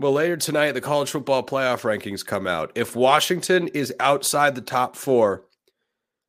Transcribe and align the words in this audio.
Well, 0.00 0.12
later 0.12 0.38
tonight, 0.38 0.72
the 0.72 0.80
college 0.80 1.10
football 1.10 1.42
playoff 1.42 1.82
rankings 1.82 2.24
come 2.24 2.46
out. 2.46 2.72
If 2.74 2.96
Washington 2.96 3.68
is 3.68 3.92
outside 4.00 4.54
the 4.54 4.62
top 4.62 4.96
four, 4.96 5.44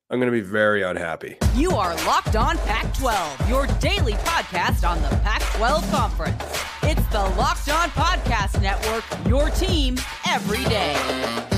I'm 0.10 0.20
going 0.20 0.30
to 0.30 0.38
be 0.38 0.46
very 0.46 0.82
unhappy. 0.82 1.38
You 1.56 1.72
are 1.78 1.96
Locked 2.06 2.36
On 2.36 2.58
Pac 2.58 2.94
12, 2.98 3.50
your 3.50 3.68
daily 3.80 4.16
podcast 4.26 4.86
on 4.86 5.02
the 5.02 5.08
Pac 5.24 5.42
12 5.56 5.90
Conference. 5.90 6.44
It's 6.84 7.08
the 7.14 7.24
Locked 7.38 7.70
On 7.70 7.88
Podcast 7.92 8.62
Network, 8.62 9.06
your 9.26 9.50
team 9.52 9.96
every 10.28 10.66
day. 10.66 11.51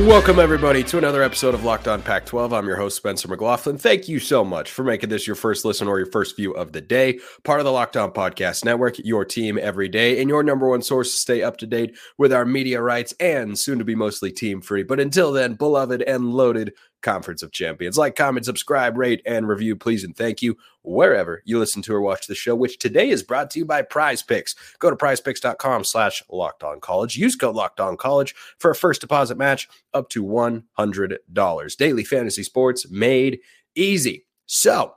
Welcome, 0.00 0.38
everybody, 0.38 0.84
to 0.84 0.98
another 0.98 1.22
episode 1.22 1.54
of 1.54 1.64
Locked 1.64 1.88
On 1.88 2.02
Pac 2.02 2.26
12. 2.26 2.52
I'm 2.52 2.66
your 2.66 2.76
host, 2.76 2.98
Spencer 2.98 3.28
McLaughlin. 3.28 3.78
Thank 3.78 4.10
you 4.10 4.20
so 4.20 4.44
much 4.44 4.70
for 4.70 4.84
making 4.84 5.08
this 5.08 5.26
your 5.26 5.36
first 5.36 5.64
listen 5.64 5.88
or 5.88 5.96
your 5.96 6.10
first 6.10 6.36
view 6.36 6.52
of 6.52 6.72
the 6.72 6.82
day. 6.82 7.18
Part 7.44 7.60
of 7.60 7.64
the 7.64 7.72
Locked 7.72 7.96
On 7.96 8.10
Podcast 8.10 8.62
Network, 8.62 8.98
your 8.98 9.24
team 9.24 9.58
every 9.58 9.88
day, 9.88 10.20
and 10.20 10.28
your 10.28 10.42
number 10.42 10.68
one 10.68 10.82
source 10.82 11.12
to 11.12 11.16
stay 11.16 11.42
up 11.42 11.56
to 11.56 11.66
date 11.66 11.96
with 12.18 12.30
our 12.30 12.44
media 12.44 12.82
rights 12.82 13.14
and 13.20 13.58
soon 13.58 13.78
to 13.78 13.86
be 13.86 13.94
mostly 13.94 14.30
team 14.30 14.60
free. 14.60 14.82
But 14.82 15.00
until 15.00 15.32
then, 15.32 15.54
beloved 15.54 16.02
and 16.02 16.30
loaded 16.30 16.74
Conference 17.06 17.40
of 17.40 17.52
Champions. 17.52 17.96
Like, 17.96 18.16
comment, 18.16 18.44
subscribe, 18.44 18.98
rate, 18.98 19.22
and 19.24 19.46
review, 19.46 19.76
please, 19.76 20.02
and 20.02 20.16
thank 20.16 20.42
you 20.42 20.56
wherever 20.82 21.40
you 21.44 21.56
listen 21.56 21.80
to 21.82 21.94
or 21.94 22.00
watch 22.00 22.26
the 22.26 22.34
show, 22.34 22.56
which 22.56 22.78
today 22.78 23.08
is 23.10 23.22
brought 23.22 23.48
to 23.52 23.60
you 23.60 23.64
by 23.64 23.80
Prize 23.80 24.24
Picks. 24.24 24.56
Go 24.80 24.90
to 24.90 24.96
prizepicks.com 24.96 25.84
slash 25.84 26.20
locked 26.28 26.64
on 26.64 26.80
college. 26.80 27.16
Use 27.16 27.36
code 27.36 27.54
locked 27.54 27.78
on 27.78 27.96
college 27.96 28.34
for 28.58 28.72
a 28.72 28.74
first 28.74 29.00
deposit 29.00 29.38
match 29.38 29.68
up 29.94 30.08
to 30.10 30.24
$100. 30.24 31.76
Daily 31.76 32.04
fantasy 32.04 32.42
sports 32.42 32.90
made 32.90 33.38
easy. 33.76 34.26
So, 34.46 34.94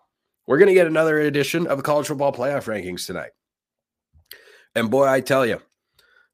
we're 0.48 0.58
going 0.58 0.70
to 0.70 0.74
get 0.74 0.88
another 0.88 1.20
edition 1.20 1.68
of 1.68 1.78
the 1.78 1.84
college 1.84 2.08
football 2.08 2.34
playoff 2.34 2.66
rankings 2.66 3.06
tonight. 3.06 3.32
And 4.74 4.90
boy, 4.90 5.08
I 5.08 5.22
tell 5.22 5.46
you, 5.46 5.62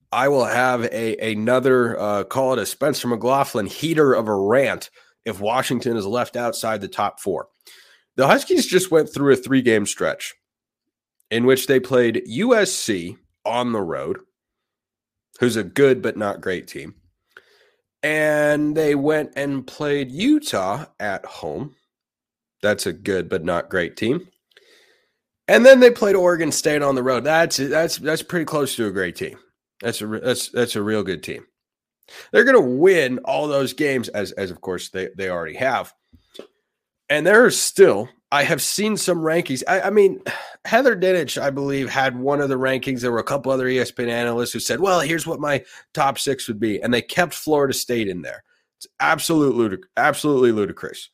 I 0.09 0.29
will 0.29 0.45
have 0.45 0.85
a 0.85 1.31
another 1.33 1.99
uh, 1.99 2.23
call 2.23 2.53
it 2.53 2.59
a 2.59 2.65
Spencer 2.65 3.09
McLaughlin 3.09 3.65
heater 3.65 4.13
of 4.13 4.29
a 4.29 4.35
rant 4.35 4.89
if 5.25 5.39
Washington 5.39 5.97
is 5.97 6.05
left 6.05 6.35
outside 6.35 6.81
the 6.81 6.87
top 6.87 7.19
four. 7.19 7.47
The 8.15 8.27
Huskies 8.27 8.65
just 8.65 8.91
went 8.91 9.13
through 9.13 9.33
a 9.33 9.37
three 9.37 9.61
game 9.61 9.85
stretch 9.85 10.33
in 11.29 11.45
which 11.45 11.67
they 11.67 11.79
played 11.79 12.23
USC 12.29 13.17
on 13.43 13.71
the 13.71 13.81
road, 13.81 14.19
who's 15.39 15.55
a 15.55 15.63
good 15.63 16.01
but 16.01 16.17
not 16.17 16.41
great 16.41 16.67
team. 16.67 16.95
And 18.03 18.77
they 18.77 18.93
went 18.93 19.31
and 19.35 19.65
played 19.65 20.11
Utah 20.11 20.85
at 20.99 21.25
home. 21.25 21.75
That's 22.61 22.85
a 22.85 22.93
good 22.93 23.29
but 23.29 23.43
not 23.43 23.69
great 23.69 23.97
team. 23.97 24.27
And 25.47 25.65
then 25.65 25.79
they 25.79 25.91
played 25.91 26.15
Oregon 26.15 26.51
State 26.51 26.81
on 26.81 26.95
the 26.95 27.03
road. 27.03 27.23
That's 27.23 27.57
that's 27.57 27.97
that's 27.97 28.23
pretty 28.23 28.45
close 28.45 28.75
to 28.75 28.87
a 28.87 28.91
great 28.91 29.15
team. 29.15 29.37
That's 29.81 30.01
a 30.01 30.07
that's 30.07 30.49
that's 30.49 30.75
a 30.75 30.81
real 30.81 31.03
good 31.03 31.23
team. 31.23 31.45
They're 32.31 32.43
going 32.43 32.55
to 32.55 32.61
win 32.61 33.19
all 33.19 33.47
those 33.47 33.73
games, 33.73 34.09
as 34.09 34.31
as 34.33 34.51
of 34.51 34.61
course 34.61 34.89
they 34.89 35.09
they 35.17 35.29
already 35.29 35.55
have. 35.55 35.93
And 37.09 37.25
there 37.25 37.45
are 37.45 37.51
still, 37.51 38.09
I 38.31 38.43
have 38.43 38.61
seen 38.61 38.97
some 38.97 39.19
rankings. 39.19 39.61
I, 39.67 39.81
I, 39.81 39.89
mean, 39.91 40.21
Heather 40.65 40.95
Dinich, 40.95 41.39
I 41.39 41.51
believe, 41.51 41.89
had 41.89 42.17
one 42.17 42.41
of 42.41 42.49
the 42.49 42.57
rankings. 42.57 43.01
There 43.01 43.11
were 43.11 43.19
a 43.19 43.23
couple 43.23 43.51
other 43.51 43.67
ESPN 43.67 44.09
analysts 44.09 44.51
who 44.51 44.59
said, 44.59 44.79
"Well, 44.79 44.99
here's 44.99 45.27
what 45.27 45.39
my 45.39 45.63
top 45.93 46.17
six 46.17 46.47
would 46.47 46.59
be," 46.59 46.81
and 46.81 46.93
they 46.93 47.01
kept 47.01 47.33
Florida 47.33 47.73
State 47.73 48.07
in 48.07 48.21
there. 48.21 48.43
It's 48.77 48.87
absolute 48.99 49.55
ludic- 49.55 49.87
absolutely 49.97 50.51
ludicrous. 50.51 51.09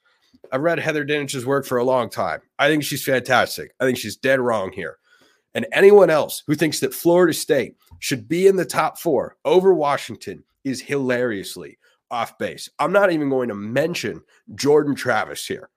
I've 0.52 0.62
read 0.62 0.80
Heather 0.80 1.06
Dinich's 1.06 1.46
work 1.46 1.66
for 1.66 1.78
a 1.78 1.84
long 1.84 2.10
time. 2.10 2.42
I 2.60 2.68
think 2.68 2.84
she's 2.84 3.04
fantastic. 3.04 3.74
I 3.80 3.86
think 3.86 3.98
she's 3.98 4.18
dead 4.18 4.40
wrong 4.40 4.72
here. 4.74 4.98
And 5.54 5.68
anyone 5.72 6.10
else 6.10 6.44
who 6.48 6.56
thinks 6.56 6.80
that 6.80 6.94
Florida 6.94 7.34
State 7.34 7.76
should 8.00 8.28
be 8.28 8.48
in 8.48 8.56
the 8.56 8.66
top 8.66 8.98
four 8.98 9.38
over 9.46 9.74
Washington 9.74 10.44
is 10.64 10.82
hilariously 10.82 11.78
off 12.10 12.38
base. 12.38 12.70
I'm 12.80 12.92
not 12.92 13.12
even 13.12 13.30
going 13.30 13.50
to 13.50 13.56
mention 13.56 14.22
Jordan 14.56 14.96
Travis 14.96 15.46
here. 15.46 15.70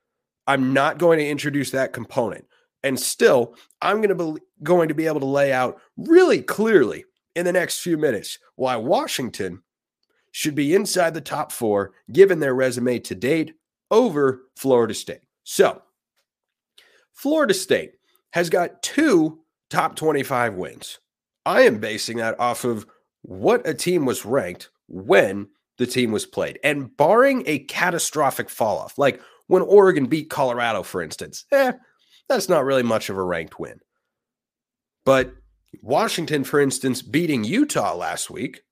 I'm 0.47 0.73
not 0.73 0.99
going 0.99 1.19
to 1.19 1.29
introduce 1.29 1.71
that 1.71 1.93
component. 1.93 2.47
And 2.83 3.01
still, 3.01 3.57
I'm 3.81 4.03
going 4.03 4.17
to 4.17 4.33
be 4.35 4.41
going 4.63 4.89
to 4.89 4.95
be 4.95 5.07
able 5.07 5.21
to 5.21 5.27
lay 5.27 5.53
out 5.53 5.81
really 5.97 6.43
clearly 6.43 7.05
in 7.35 7.45
the 7.45 7.53
next 7.53 7.81
few 7.81 7.97
minutes 7.97 8.39
why 8.57 8.77
Washington 8.77 9.63
should 10.33 10.55
be 10.55 10.75
inside 10.75 11.15
the 11.15 11.21
top 11.21 11.53
4 11.53 11.93
given 12.13 12.41
their 12.41 12.55
resume 12.55 12.99
to 12.99 13.15
date 13.15 13.55
over 13.91 14.43
Florida 14.57 14.93
State. 14.93 15.21
So, 15.45 15.83
Florida 17.13 17.55
State 17.55 17.95
has 18.33 18.51
got 18.51 18.83
two 18.83 19.41
top 19.71 19.97
25 19.97 20.55
wins. 20.55 20.99
I 21.47 21.63
am 21.63 21.79
basing 21.79 22.17
that 22.19 22.39
off 22.41 22.65
of 22.65 22.87
what 23.23 23.67
a 23.67 23.75
team 23.75 24.05
was 24.05 24.25
ranked 24.25 24.71
when 24.89 25.49
the 25.79 25.87
team 25.87 26.13
was 26.13 26.27
played. 26.27 26.59
And 26.63 26.97
barring 26.97 27.43
a 27.47 27.61
catastrophic 27.61 28.49
fall 28.49 28.79
off, 28.79 28.99
like 28.99 29.21
when 29.47 29.63
Oregon 29.63 30.07
beat 30.07 30.31
Colorado, 30.31 30.83
for 30.83 31.03
instance, 31.03 31.45
eh, 31.53 31.73
that's 32.29 32.49
not 32.49 32.65
really 32.65 32.83
much 32.83 33.11
of 33.11 33.17
a 33.17 33.23
ranked 33.23 33.59
win. 33.59 33.81
But 35.05 35.35
Washington, 35.83 36.45
for 36.45 36.61
instance, 36.61 37.03
beating 37.03 37.45
Utah 37.45 37.95
last 37.95 38.31
week, 38.31 38.63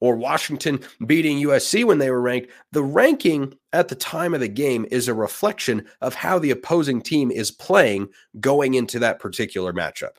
or 0.00 0.16
Washington 0.16 0.80
beating 1.06 1.38
USC 1.38 1.84
when 1.84 1.98
they 1.98 2.10
were 2.10 2.20
ranked, 2.20 2.50
the 2.72 2.82
ranking 2.82 3.54
at 3.72 3.88
the 3.88 3.94
time 3.94 4.34
of 4.34 4.40
the 4.40 4.48
game 4.48 4.86
is 4.90 5.08
a 5.08 5.14
reflection 5.14 5.86
of 6.00 6.14
how 6.14 6.38
the 6.38 6.50
opposing 6.50 7.02
team 7.02 7.30
is 7.30 7.50
playing 7.50 8.08
going 8.38 8.74
into 8.74 8.98
that 9.00 9.18
particular 9.18 9.72
matchup. 9.72 10.16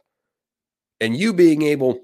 And 1.00 1.16
you 1.16 1.34
being 1.34 1.62
able 1.62 2.02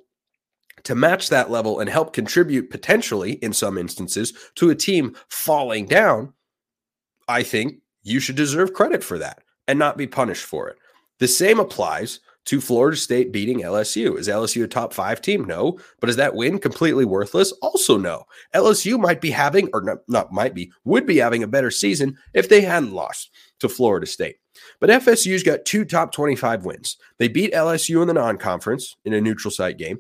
to 0.86 0.96
match 0.96 1.30
that 1.30 1.52
level 1.52 1.80
and 1.80 1.90
help 1.90 2.14
contribute 2.14 2.70
potentially 2.70 3.34
in 3.34 3.54
some 3.54 3.78
instances 3.78 4.34
to 4.56 4.70
a 4.70 4.76
team 4.76 5.16
falling 5.30 5.86
down, 5.86 6.34
I 7.28 7.44
think 7.44 7.80
you 8.04 8.20
should 8.20 8.36
deserve 8.36 8.74
credit 8.74 9.04
for 9.04 9.18
that 9.18 9.44
and 9.68 9.78
not 9.78 9.98
be 9.98 10.08
punished 10.08 10.46
for 10.46 10.70
it. 10.70 10.78
The 11.20 11.28
same 11.28 11.60
applies 11.60 12.20
to 12.46 12.62
Florida 12.62 12.96
State 12.96 13.32
beating 13.32 13.62
LSU. 13.62 14.20
Is 14.20 14.28
LSU 14.28 14.64
a 14.64 14.68
top 14.68 14.94
five 14.94 15.22
team? 15.22 15.46
No. 15.46 15.80
But 16.00 16.12
is 16.12 16.16
that 16.18 16.36
win 16.36 16.60
completely 16.60 17.04
worthless? 17.04 17.52
Also, 17.64 17.98
no. 17.98 18.26
LSU 18.54 19.00
might 19.00 19.22
be 19.22 19.32
having, 19.32 19.70
or 19.74 19.82
not, 19.82 19.98
not 20.08 20.32
might 20.32 20.54
be, 20.54 20.72
would 20.84 21.08
be 21.08 21.18
having 21.18 21.42
a 21.42 21.48
better 21.48 21.72
season 21.72 22.16
if 22.36 22.48
they 22.48 22.62
hadn't 22.62 22.94
lost 22.94 23.32
to 23.60 23.70
Florida 23.70 24.06
State. 24.06 24.36
But 24.80 24.92
FSU's 24.92 25.42
got 25.42 25.66
two 25.66 25.86
top 25.86 26.12
25 26.12 26.66
wins. 26.66 26.98
They 27.18 27.28
beat 27.28 27.54
LSU 27.54 28.02
in 28.02 28.08
the 28.08 28.14
non 28.14 28.38
conference 28.38 28.96
in 29.06 29.14
a 29.14 29.22
neutral 29.22 29.52
site 29.52 29.78
game 29.78 30.00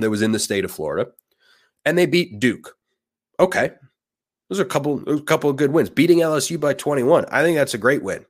that 0.00 0.10
was 0.10 0.22
in 0.22 0.32
the 0.32 0.38
state 0.38 0.64
of 0.64 0.70
Florida, 0.70 1.10
and 1.84 1.96
they 1.96 2.06
beat 2.06 2.38
Duke. 2.38 2.76
Okay, 3.40 3.72
those 4.48 4.60
are 4.60 4.64
a 4.64 4.66
couple 4.66 5.08
a 5.08 5.20
couple 5.22 5.50
of 5.50 5.56
good 5.56 5.72
wins. 5.72 5.90
Beating 5.90 6.18
LSU 6.18 6.58
by 6.58 6.74
21, 6.74 7.26
I 7.30 7.42
think 7.42 7.56
that's 7.56 7.74
a 7.74 7.78
great 7.78 8.02
win. 8.02 8.24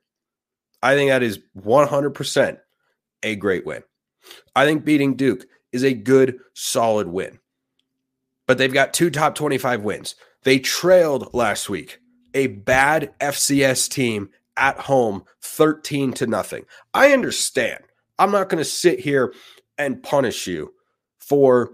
I 0.83 0.95
think 0.95 1.11
that 1.11 1.23
is 1.23 1.41
100% 1.59 2.59
a 3.23 3.37
great 3.37 3.67
win. 3.67 3.83
I 4.55 4.65
think 4.65 4.85
beating 4.85 5.15
Duke 5.15 5.45
is 5.73 5.83
a 5.83 5.95
good, 5.95 6.39
solid 6.55 7.09
win. 7.09 7.39
But 8.47 8.59
they've 8.59 8.73
got 8.73 8.95
two 8.95 9.11
top 9.11 9.35
25 9.35 9.83
wins. 9.83 10.15
They 10.45 10.59
trailed 10.59 11.35
last 11.35 11.69
week 11.69 12.01
a 12.35 12.47
bad 12.49 13.13
FCS 13.21 13.89
team 13.89 14.31
at 14.57 14.79
home 14.79 15.25
13 15.43 16.13
to 16.15 16.27
nothing. 16.27 16.65
I 16.95 17.13
understand. 17.13 17.83
I'm 18.19 18.31
not 18.31 18.49
going 18.49 18.59
to 18.59 18.69
sit 18.69 19.01
here 19.01 19.33
and 19.77 20.03
punish 20.03 20.47
you 20.47 20.73
for 21.29 21.73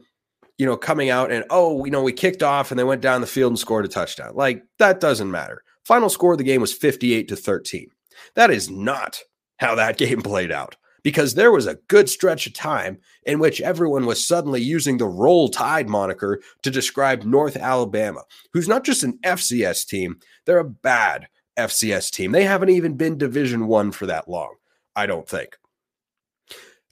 you 0.59 0.67
know 0.67 0.77
coming 0.77 1.11
out 1.11 1.33
and 1.33 1.45
oh 1.51 1.85
you 1.85 1.91
know 1.91 2.03
we 2.03 2.13
kicked 2.13 2.43
off 2.43 2.71
and 2.71 2.79
they 2.79 2.85
went 2.85 3.01
down 3.01 3.21
the 3.21 3.27
field 3.27 3.53
and 3.53 3.59
scored 3.59 3.85
a 3.85 3.89
touchdown. 3.89 4.33
Like 4.35 4.65
that 4.79 5.01
doesn't 5.01 5.31
matter. 5.31 5.63
Final 5.85 6.09
score 6.09 6.33
of 6.33 6.39
the 6.39 6.45
game 6.45 6.61
was 6.61 6.73
58 6.73 7.29
to 7.29 7.37
13 7.37 7.89
that 8.35 8.51
is 8.51 8.71
not 8.71 9.21
how 9.59 9.75
that 9.75 9.99
game 9.99 10.23
played 10.23 10.53
out 10.53 10.77
because 11.03 11.35
there 11.35 11.53
was 11.53 11.67
a 11.67 11.79
good 11.89 12.09
stretch 12.09 12.47
of 12.47 12.55
time 12.55 12.99
in 13.25 13.39
which 13.39 13.61
everyone 13.61 14.07
was 14.07 14.27
suddenly 14.27 14.61
using 14.61 14.97
the 14.97 15.07
roll 15.07 15.49
tide 15.49 15.89
moniker 15.89 16.41
to 16.63 16.71
describe 16.71 17.25
north 17.25 17.57
alabama 17.57 18.23
who's 18.53 18.69
not 18.69 18.85
just 18.85 19.03
an 19.03 19.19
fcs 19.25 19.87
team 19.87 20.19
they're 20.45 20.59
a 20.59 20.65
bad 20.65 21.29
fcs 21.59 22.11
team. 22.11 22.33
They 22.33 22.45
haven't 22.45 22.71
even 22.71 22.97
been 22.97 23.17
division 23.17 23.67
one 23.67 23.93
for 23.93 24.07
that 24.07 24.29
long 24.29 24.55
i 24.97 25.07
don't 25.07 25.29
think 25.29 25.57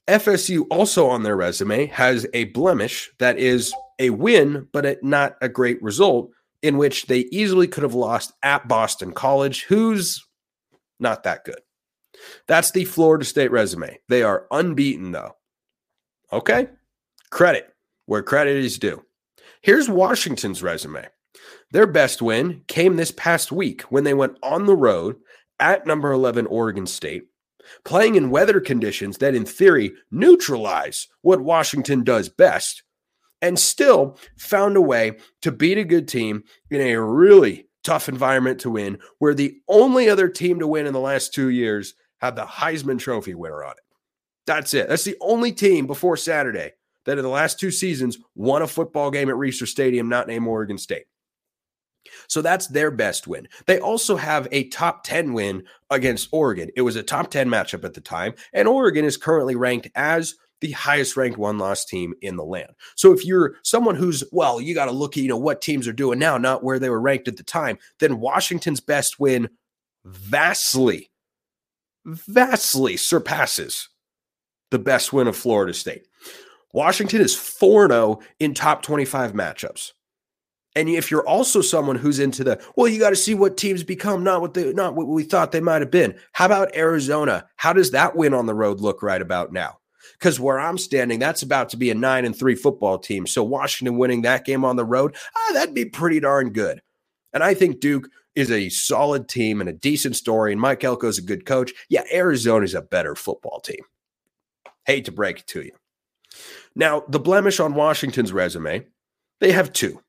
FSU 0.08 0.66
also 0.70 1.06
on 1.08 1.22
their 1.22 1.36
resume 1.36 1.86
has 1.86 2.26
a 2.34 2.44
blemish 2.44 3.10
that 3.18 3.38
is 3.38 3.72
a 3.98 4.10
win, 4.10 4.66
but 4.72 5.02
not 5.02 5.36
a 5.40 5.48
great 5.48 5.80
result, 5.82 6.30
in 6.62 6.76
which 6.76 7.06
they 7.06 7.20
easily 7.30 7.68
could 7.68 7.82
have 7.82 7.94
lost 7.94 8.32
at 8.42 8.68
Boston 8.68 9.12
College, 9.12 9.64
who's 9.64 10.24
not 10.98 11.22
that 11.24 11.44
good. 11.44 11.60
That's 12.46 12.70
the 12.70 12.84
Florida 12.84 13.24
State 13.24 13.50
resume. 13.50 13.98
They 14.08 14.22
are 14.22 14.46
unbeaten, 14.50 15.12
though. 15.12 15.36
Okay? 16.32 16.68
Credit 17.30 17.68
where 18.06 18.22
credit 18.22 18.56
is 18.56 18.78
due. 18.78 19.02
Here's 19.62 19.88
Washington's 19.88 20.62
resume. 20.62 21.06
Their 21.70 21.86
best 21.86 22.20
win 22.20 22.62
came 22.68 22.96
this 22.96 23.12
past 23.12 23.52
week 23.52 23.82
when 23.82 24.04
they 24.04 24.14
went 24.14 24.36
on 24.42 24.66
the 24.66 24.76
road 24.76 25.16
at 25.58 25.86
number 25.86 26.12
11 26.12 26.46
Oregon 26.46 26.86
State, 26.86 27.24
playing 27.84 28.14
in 28.14 28.30
weather 28.30 28.60
conditions 28.60 29.18
that, 29.18 29.34
in 29.34 29.44
theory, 29.44 29.92
neutralize 30.10 31.08
what 31.22 31.40
Washington 31.40 32.04
does 32.04 32.28
best, 32.28 32.82
and 33.40 33.58
still 33.58 34.18
found 34.36 34.76
a 34.76 34.80
way 34.80 35.18
to 35.40 35.50
beat 35.50 35.78
a 35.78 35.84
good 35.84 36.06
team 36.08 36.44
in 36.70 36.80
a 36.80 37.00
really 37.00 37.66
tough 37.84 38.08
environment 38.08 38.60
to 38.60 38.70
win, 38.70 38.98
where 39.18 39.34
the 39.34 39.60
only 39.68 40.08
other 40.08 40.28
team 40.28 40.60
to 40.60 40.66
win 40.66 40.86
in 40.86 40.92
the 40.92 41.00
last 41.00 41.34
two 41.34 41.48
years 41.48 41.94
had 42.20 42.36
the 42.36 42.44
Heisman 42.44 42.98
Trophy 42.98 43.34
winner 43.34 43.64
on 43.64 43.72
it. 43.72 43.84
That's 44.46 44.74
it. 44.74 44.88
That's 44.88 45.04
the 45.04 45.16
only 45.20 45.52
team 45.52 45.86
before 45.86 46.16
Saturday 46.16 46.72
that 47.04 47.18
in 47.18 47.24
the 47.24 47.30
last 47.30 47.58
two 47.58 47.72
seasons 47.72 48.18
won 48.36 48.62
a 48.62 48.66
football 48.66 49.10
game 49.10 49.28
at 49.28 49.34
Reser 49.34 49.66
Stadium, 49.66 50.08
not 50.08 50.28
named 50.28 50.46
Oregon 50.46 50.78
State. 50.78 51.06
So 52.28 52.42
that's 52.42 52.66
their 52.68 52.90
best 52.90 53.26
win. 53.26 53.48
They 53.66 53.78
also 53.78 54.16
have 54.16 54.48
a 54.52 54.68
top 54.68 55.04
10 55.04 55.32
win 55.32 55.64
against 55.90 56.28
Oregon. 56.32 56.70
It 56.76 56.82
was 56.82 56.96
a 56.96 57.02
top 57.02 57.30
10 57.30 57.48
matchup 57.48 57.84
at 57.84 57.94
the 57.94 58.00
time, 58.00 58.34
and 58.52 58.68
Oregon 58.68 59.04
is 59.04 59.16
currently 59.16 59.56
ranked 59.56 59.88
as 59.94 60.34
the 60.62 60.70
highest 60.70 61.16
ranked 61.16 61.36
one 61.36 61.58
loss 61.58 61.84
team 61.84 62.14
in 62.22 62.36
the 62.36 62.44
land. 62.44 62.70
So 62.94 63.12
if 63.12 63.26
you're 63.26 63.56
someone 63.62 63.96
who's, 63.96 64.22
well, 64.30 64.60
you 64.60 64.74
got 64.74 64.86
to 64.86 64.92
look 64.92 65.16
at, 65.16 65.22
you 65.22 65.28
know, 65.28 65.36
what 65.36 65.60
teams 65.60 65.88
are 65.88 65.92
doing 65.92 66.20
now, 66.20 66.38
not 66.38 66.62
where 66.62 66.78
they 66.78 66.88
were 66.88 67.00
ranked 67.00 67.28
at 67.28 67.36
the 67.36 67.42
time, 67.42 67.78
then 67.98 68.20
Washington's 68.20 68.80
best 68.80 69.18
win 69.18 69.50
vastly, 70.04 71.10
vastly 72.04 72.96
surpasses 72.96 73.88
the 74.70 74.78
best 74.78 75.12
win 75.12 75.26
of 75.26 75.36
Florida 75.36 75.74
State. 75.74 76.06
Washington 76.72 77.20
is 77.20 77.34
4 77.34 77.88
0 77.88 78.20
in 78.38 78.54
top 78.54 78.82
25 78.82 79.32
matchups. 79.32 79.92
And 80.74 80.88
if 80.88 81.10
you're 81.10 81.26
also 81.26 81.60
someone 81.60 81.96
who's 81.96 82.18
into 82.18 82.42
the, 82.44 82.62
well, 82.76 82.88
you 82.88 82.98
got 82.98 83.10
to 83.10 83.16
see 83.16 83.34
what 83.34 83.56
teams 83.56 83.82
become, 83.82 84.24
not 84.24 84.40
what 84.40 84.54
they, 84.54 84.72
not 84.72 84.94
what 84.94 85.06
we 85.06 85.22
thought 85.22 85.52
they 85.52 85.60
might 85.60 85.82
have 85.82 85.90
been. 85.90 86.18
How 86.32 86.46
about 86.46 86.74
Arizona? 86.74 87.46
How 87.56 87.72
does 87.72 87.90
that 87.90 88.16
win 88.16 88.32
on 88.32 88.46
the 88.46 88.54
road 88.54 88.80
look 88.80 89.02
right 89.02 89.20
about 89.20 89.52
now? 89.52 89.78
Because 90.18 90.40
where 90.40 90.58
I'm 90.58 90.78
standing, 90.78 91.18
that's 91.18 91.42
about 91.42 91.68
to 91.70 91.76
be 91.76 91.90
a 91.90 91.94
nine 91.94 92.24
and 92.24 92.34
three 92.34 92.54
football 92.54 92.98
team. 92.98 93.26
So 93.26 93.42
Washington 93.42 93.98
winning 93.98 94.22
that 94.22 94.44
game 94.44 94.64
on 94.64 94.76
the 94.76 94.84
road, 94.84 95.14
ah, 95.36 95.50
that'd 95.52 95.74
be 95.74 95.84
pretty 95.84 96.20
darn 96.20 96.50
good. 96.50 96.80
And 97.32 97.42
I 97.42 97.54
think 97.54 97.80
Duke 97.80 98.08
is 98.34 98.50
a 98.50 98.68
solid 98.70 99.28
team 99.28 99.60
and 99.60 99.68
a 99.68 99.74
decent 99.74 100.16
story. 100.16 100.52
And 100.52 100.60
Mike 100.60 100.80
Elko's 100.80 101.18
a 101.18 101.22
good 101.22 101.44
coach. 101.44 101.72
Yeah, 101.88 102.04
Arizona's 102.12 102.74
a 102.74 102.82
better 102.82 103.14
football 103.14 103.60
team. 103.60 103.84
Hate 104.86 105.04
to 105.04 105.12
break 105.12 105.40
it 105.40 105.46
to 105.48 105.62
you. 105.62 105.72
Now, 106.74 107.04
the 107.08 107.20
blemish 107.20 107.60
on 107.60 107.74
Washington's 107.74 108.32
resume, 108.32 108.86
they 109.40 109.52
have 109.52 109.72
two. 109.72 110.01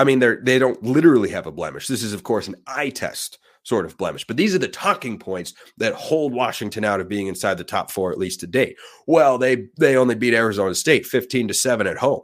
I 0.00 0.04
mean, 0.04 0.18
they're 0.18 0.40
they 0.42 0.58
don't 0.58 0.82
literally 0.82 1.28
have 1.28 1.46
a 1.46 1.52
blemish. 1.52 1.86
This 1.86 2.02
is, 2.02 2.14
of 2.14 2.22
course, 2.22 2.48
an 2.48 2.56
eye 2.66 2.88
test 2.88 3.38
sort 3.64 3.84
of 3.84 3.98
blemish. 3.98 4.26
But 4.26 4.38
these 4.38 4.54
are 4.54 4.58
the 4.58 4.66
talking 4.66 5.18
points 5.18 5.52
that 5.76 5.92
hold 5.92 6.32
Washington 6.32 6.86
out 6.86 7.00
of 7.00 7.08
being 7.08 7.26
inside 7.26 7.58
the 7.58 7.64
top 7.64 7.90
four, 7.90 8.10
at 8.10 8.16
least 8.16 8.40
to 8.40 8.46
date. 8.46 8.78
Well, 9.06 9.36
they 9.36 9.66
they 9.78 9.96
only 9.96 10.14
beat 10.14 10.32
Arizona 10.32 10.74
State 10.74 11.04
15 11.04 11.48
to 11.48 11.54
7 11.54 11.86
at 11.86 11.98
home. 11.98 12.22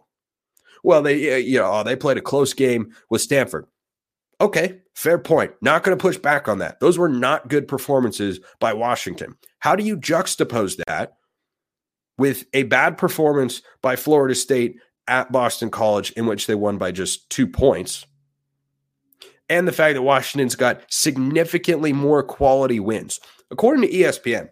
Well, 0.85 1.03
they 1.03 1.41
you 1.41 1.59
know, 1.59 1.83
they 1.83 1.97
played 1.97 2.17
a 2.17 2.23
close 2.23 2.55
game 2.55 2.95
with 3.11 3.21
Stanford. 3.21 3.67
Okay, 4.41 4.81
fair 4.95 5.19
point. 5.19 5.53
Not 5.61 5.83
going 5.83 5.99
to 5.99 6.01
push 6.01 6.17
back 6.17 6.49
on 6.49 6.57
that. 6.61 6.81
Those 6.81 6.97
were 6.97 7.11
not 7.11 7.49
good 7.49 7.69
performances 7.69 8.41
by 8.59 8.73
Washington. 8.73 9.35
How 9.59 9.77
do 9.77 9.85
you 9.85 9.99
juxtapose 9.99 10.81
that 10.87 11.13
with 12.17 12.47
a 12.55 12.63
bad 12.63 12.97
performance 12.97 13.61
by 13.83 13.97
Florida 13.97 14.35
State 14.35 14.77
at 15.09 15.31
Boston 15.33 15.71
College, 15.71 16.11
in 16.13 16.27
which 16.27 16.47
they 16.47 16.55
won 16.55 16.79
by 16.79 16.93
just 16.93 17.29
two 17.31 17.47
points, 17.47 18.07
and 19.49 19.67
the 19.67 19.73
fact 19.73 19.95
that 19.95 20.03
Washington's 20.03 20.57
got 20.57 20.83
significantly 20.89 21.93
more 21.93 22.23
quality 22.23 22.81
wins. 22.81 23.21
According 23.51 23.83
to 23.83 23.95
ESPN, 23.95 24.49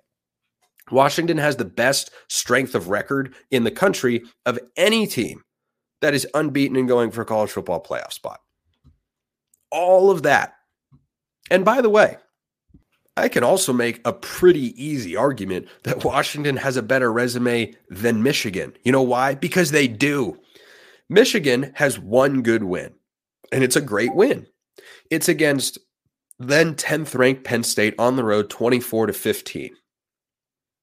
Washington 0.90 1.38
has 1.38 1.56
the 1.56 1.64
best 1.64 2.10
strength 2.28 2.74
of 2.74 2.88
record 2.88 3.34
in 3.50 3.64
the 3.64 3.70
country 3.70 4.22
of 4.46 4.58
any 4.76 5.06
team 5.06 5.42
that 6.00 6.14
is 6.14 6.28
unbeaten 6.34 6.76
and 6.76 6.86
going 6.86 7.10
for 7.10 7.22
a 7.22 7.26
college 7.26 7.50
football 7.50 7.82
playoff 7.82 8.12
spot. 8.12 8.40
All 9.70 10.10
of 10.10 10.22
that. 10.22 10.54
And 11.50 11.64
by 11.64 11.80
the 11.80 11.90
way, 11.90 12.18
I 13.16 13.28
can 13.28 13.44
also 13.44 13.72
make 13.72 14.00
a 14.04 14.12
pretty 14.12 14.80
easy 14.82 15.16
argument 15.16 15.68
that 15.84 16.04
Washington 16.04 16.56
has 16.56 16.76
a 16.76 16.82
better 16.82 17.12
resume 17.12 17.74
than 17.88 18.22
Michigan. 18.22 18.74
You 18.84 18.92
know 18.92 19.02
why? 19.02 19.34
Because 19.34 19.70
they 19.70 19.88
do. 19.88 20.38
Michigan 21.08 21.72
has 21.74 21.98
one 21.98 22.42
good 22.42 22.64
win, 22.64 22.94
and 23.52 23.62
it's 23.62 23.76
a 23.76 23.80
great 23.80 24.14
win. 24.14 24.46
It's 25.10 25.28
against 25.28 25.78
then 26.38 26.74
10th 26.74 27.16
ranked 27.16 27.44
Penn 27.44 27.62
State 27.62 27.94
on 27.98 28.16
the 28.16 28.24
road, 28.24 28.50
24 28.50 29.06
to 29.06 29.12
15. 29.12 29.70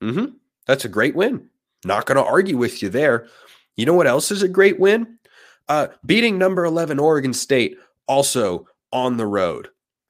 Mm-hmm. 0.03 0.25
That's 0.67 0.85
a 0.85 0.89
great 0.89 1.15
win. 1.15 1.49
Not 1.83 2.05
going 2.05 2.17
to 2.17 2.23
argue 2.23 2.57
with 2.57 2.81
you 2.81 2.89
there. 2.89 3.27
You 3.75 3.85
know 3.85 3.93
what 3.93 4.07
else 4.07 4.31
is 4.31 4.43
a 4.43 4.47
great 4.47 4.79
win? 4.79 5.17
Uh, 5.67 5.87
beating 6.05 6.37
number 6.37 6.65
11 6.65 6.99
Oregon 6.99 7.33
State 7.33 7.77
also 8.07 8.67
on 8.91 9.17
the 9.17 9.25
road 9.25 9.69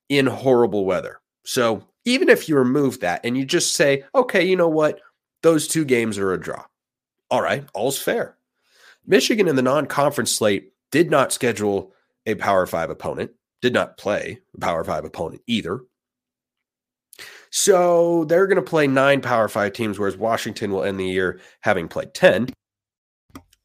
in 0.10 0.26
horrible 0.26 0.86
weather. 0.86 1.22
So 1.46 1.88
even 2.06 2.30
if 2.30 2.50
you 2.50 2.58
remove 2.58 3.00
that 3.00 3.22
and 3.24 3.38
you 3.38 3.46
just 3.46 3.76
say, 3.76 4.04
okay, 4.14 4.44
you 4.44 4.56
know 4.56 4.68
what? 4.68 5.00
Those 5.44 5.68
two 5.68 5.86
games 5.86 6.18
are 6.18 6.34
a 6.34 6.40
draw. 6.40 6.66
All 7.30 7.42
right, 7.42 7.66
all's 7.74 7.98
fair. 7.98 8.36
Michigan 9.06 9.48
in 9.48 9.56
the 9.56 9.62
non 9.62 9.86
conference 9.86 10.32
slate 10.32 10.74
did 10.92 11.10
not 11.10 11.32
schedule 11.32 11.94
a 12.26 12.36
Power 12.36 12.66
Five 12.66 12.90
opponent, 12.90 13.32
did 13.62 13.74
not 13.74 13.98
play 13.98 14.40
a 14.56 14.60
Power 14.60 14.84
Five 14.84 15.06
opponent 15.06 15.42
either. 15.48 15.80
So 17.50 18.26
they're 18.26 18.48
going 18.48 18.56
to 18.56 18.62
play 18.62 18.88
nine 18.88 19.22
Power 19.22 19.48
Five 19.48 19.74
teams, 19.74 20.00
whereas 20.00 20.18
Washington 20.18 20.72
will 20.72 20.84
end 20.84 21.00
the 21.00 21.06
year 21.06 21.40
having 21.62 21.88
played 21.88 22.14
10. 22.14 22.50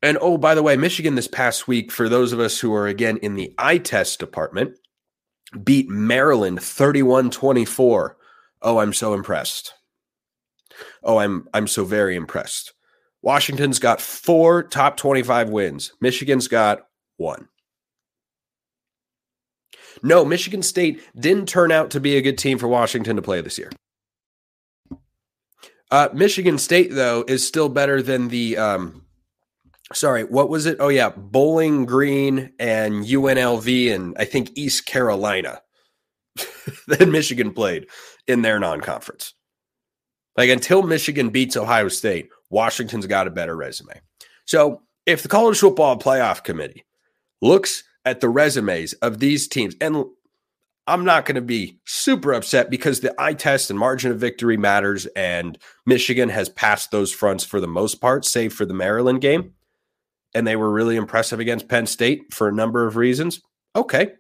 And 0.03 0.19
oh, 0.21 0.37
by 0.37 0.55
the 0.55 0.63
way, 0.63 0.77
Michigan 0.77 1.15
this 1.15 1.29
past 1.29 1.67
week, 1.67 1.91
for 1.91 2.09
those 2.09 2.33
of 2.33 2.41
us 2.41 2.59
who 2.61 2.75
are 2.75 2.87
again 2.87 3.17
in 3.19 3.35
the 3.35 3.55
eye 3.59 3.79
test 3.79 4.19
department, 4.19 4.77
beat 5.65 5.89
Maryland 5.89 6.63
31 6.63 7.31
24. 7.31 8.17
Oh, 8.63 8.79
I'm 8.79 8.93
so 8.93 9.15
impressed. 9.15 9.75
Oh, 11.03 11.19
I'm 11.19 11.49
I'm 11.55 11.67
so 11.67 11.85
very 11.85 12.17
impressed. 12.17 12.73
Washington's 13.27 13.81
got 13.81 14.01
four 14.01 14.63
top 14.63 14.97
25 14.97 15.51
wins. 15.51 15.93
Michigan's 16.01 16.47
got 16.47 16.87
one. 17.17 17.49
No, 20.01 20.25
Michigan 20.25 20.63
State 20.63 21.03
didn't 21.19 21.49
turn 21.49 21.73
out 21.73 21.91
to 21.91 21.99
be 21.99 22.17
a 22.17 22.23
good 22.23 22.39
team 22.39 22.57
for 22.57 22.69
Washington 22.69 23.17
to 23.17 23.23
play 23.23 23.41
this 23.41 23.59
year. 23.59 23.73
Uh, 25.91 26.09
Michigan 26.15 26.57
State, 26.57 26.93
though, 26.93 27.25
is 27.27 27.45
still 27.45 27.69
better 27.69 28.01
than 28.01 28.29
the. 28.29 28.59
Um, 28.59 29.03
sorry, 29.93 30.23
what 30.23 30.49
was 30.49 30.67
it? 30.67 30.77
Oh, 30.79 30.87
yeah. 30.87 31.11
Bowling 31.11 31.85
Green 31.85 32.53
and 32.61 33.05
UNLV 33.05 33.93
and 33.93 34.15
I 34.21 34.25
think 34.25 34.53
East 34.55 34.87
Carolina 34.87 35.63
that 36.87 37.09
Michigan 37.09 37.53
played 37.53 37.89
in 38.29 38.43
their 38.43 38.61
non 38.61 38.81
conference. 38.83 39.35
Like 40.37 40.51
until 40.51 40.83
Michigan 40.83 41.31
beats 41.31 41.57
Ohio 41.57 41.89
State, 41.89 42.29
Washington's 42.57 43.07
got 43.07 43.27
a 43.27 43.31
better 43.31 43.55
resume. 43.55 44.01
So 44.47 44.81
if 45.05 45.23
the 45.23 45.29
college 45.29 45.59
football 45.59 45.99
playoff 45.99 46.43
committee 46.43 46.87
looks 47.43 47.85
at 48.07 48.21
the 48.21 48.31
resumes 48.31 48.95
of 48.95 49.19
these 49.19 49.47
teams, 49.47 49.75
and 49.79 50.07
I'm 50.87 51.05
not 51.05 51.27
going 51.27 51.35
to 51.35 51.43
be 51.43 51.79
super 51.85 52.33
upset 52.33 52.71
because 52.71 53.01
the 53.01 53.15
eye 53.21 53.35
test 53.35 53.69
and 53.69 53.79
margin 53.79 54.11
of 54.11 54.19
victory 54.19 54.57
matters, 54.57 55.05
and 55.15 55.59
Michigan 55.85 56.31
has 56.31 56.49
passed 56.49 56.91
those 56.91 57.13
fronts 57.13 57.45
for 57.45 57.61
the 57.61 57.69
most 57.69 57.97
part, 57.97 58.25
save 58.25 58.55
for 58.55 58.65
the 58.65 58.73
Maryland 58.73 59.21
game. 59.21 59.53
And 60.35 60.47
they 60.47 60.57
were 60.57 60.71
really 60.73 60.97
impressive 60.97 61.41
against 61.41 61.69
Penn 61.69 61.85
State 61.85 62.33
for 62.33 62.49
a 62.49 62.55
number 62.55 62.87
of 62.87 62.97
reasons. 62.97 63.43
Okay. 63.75 64.13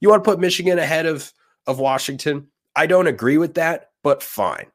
You 0.00 0.08
want 0.08 0.24
to 0.24 0.30
put 0.30 0.40
Michigan 0.40 0.78
ahead 0.78 1.04
of, 1.04 1.30
of 1.66 1.78
Washington? 1.78 2.48
I 2.74 2.86
don't 2.86 3.06
agree 3.06 3.36
with 3.36 3.52
that, 3.54 3.90
but 4.02 4.22
fine. 4.22 4.68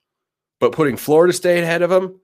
But 0.60 0.72
putting 0.72 0.98
Florida 0.98 1.34
State 1.34 1.64
ahead 1.64 1.82
of 1.82 1.90
them, 1.90 2.20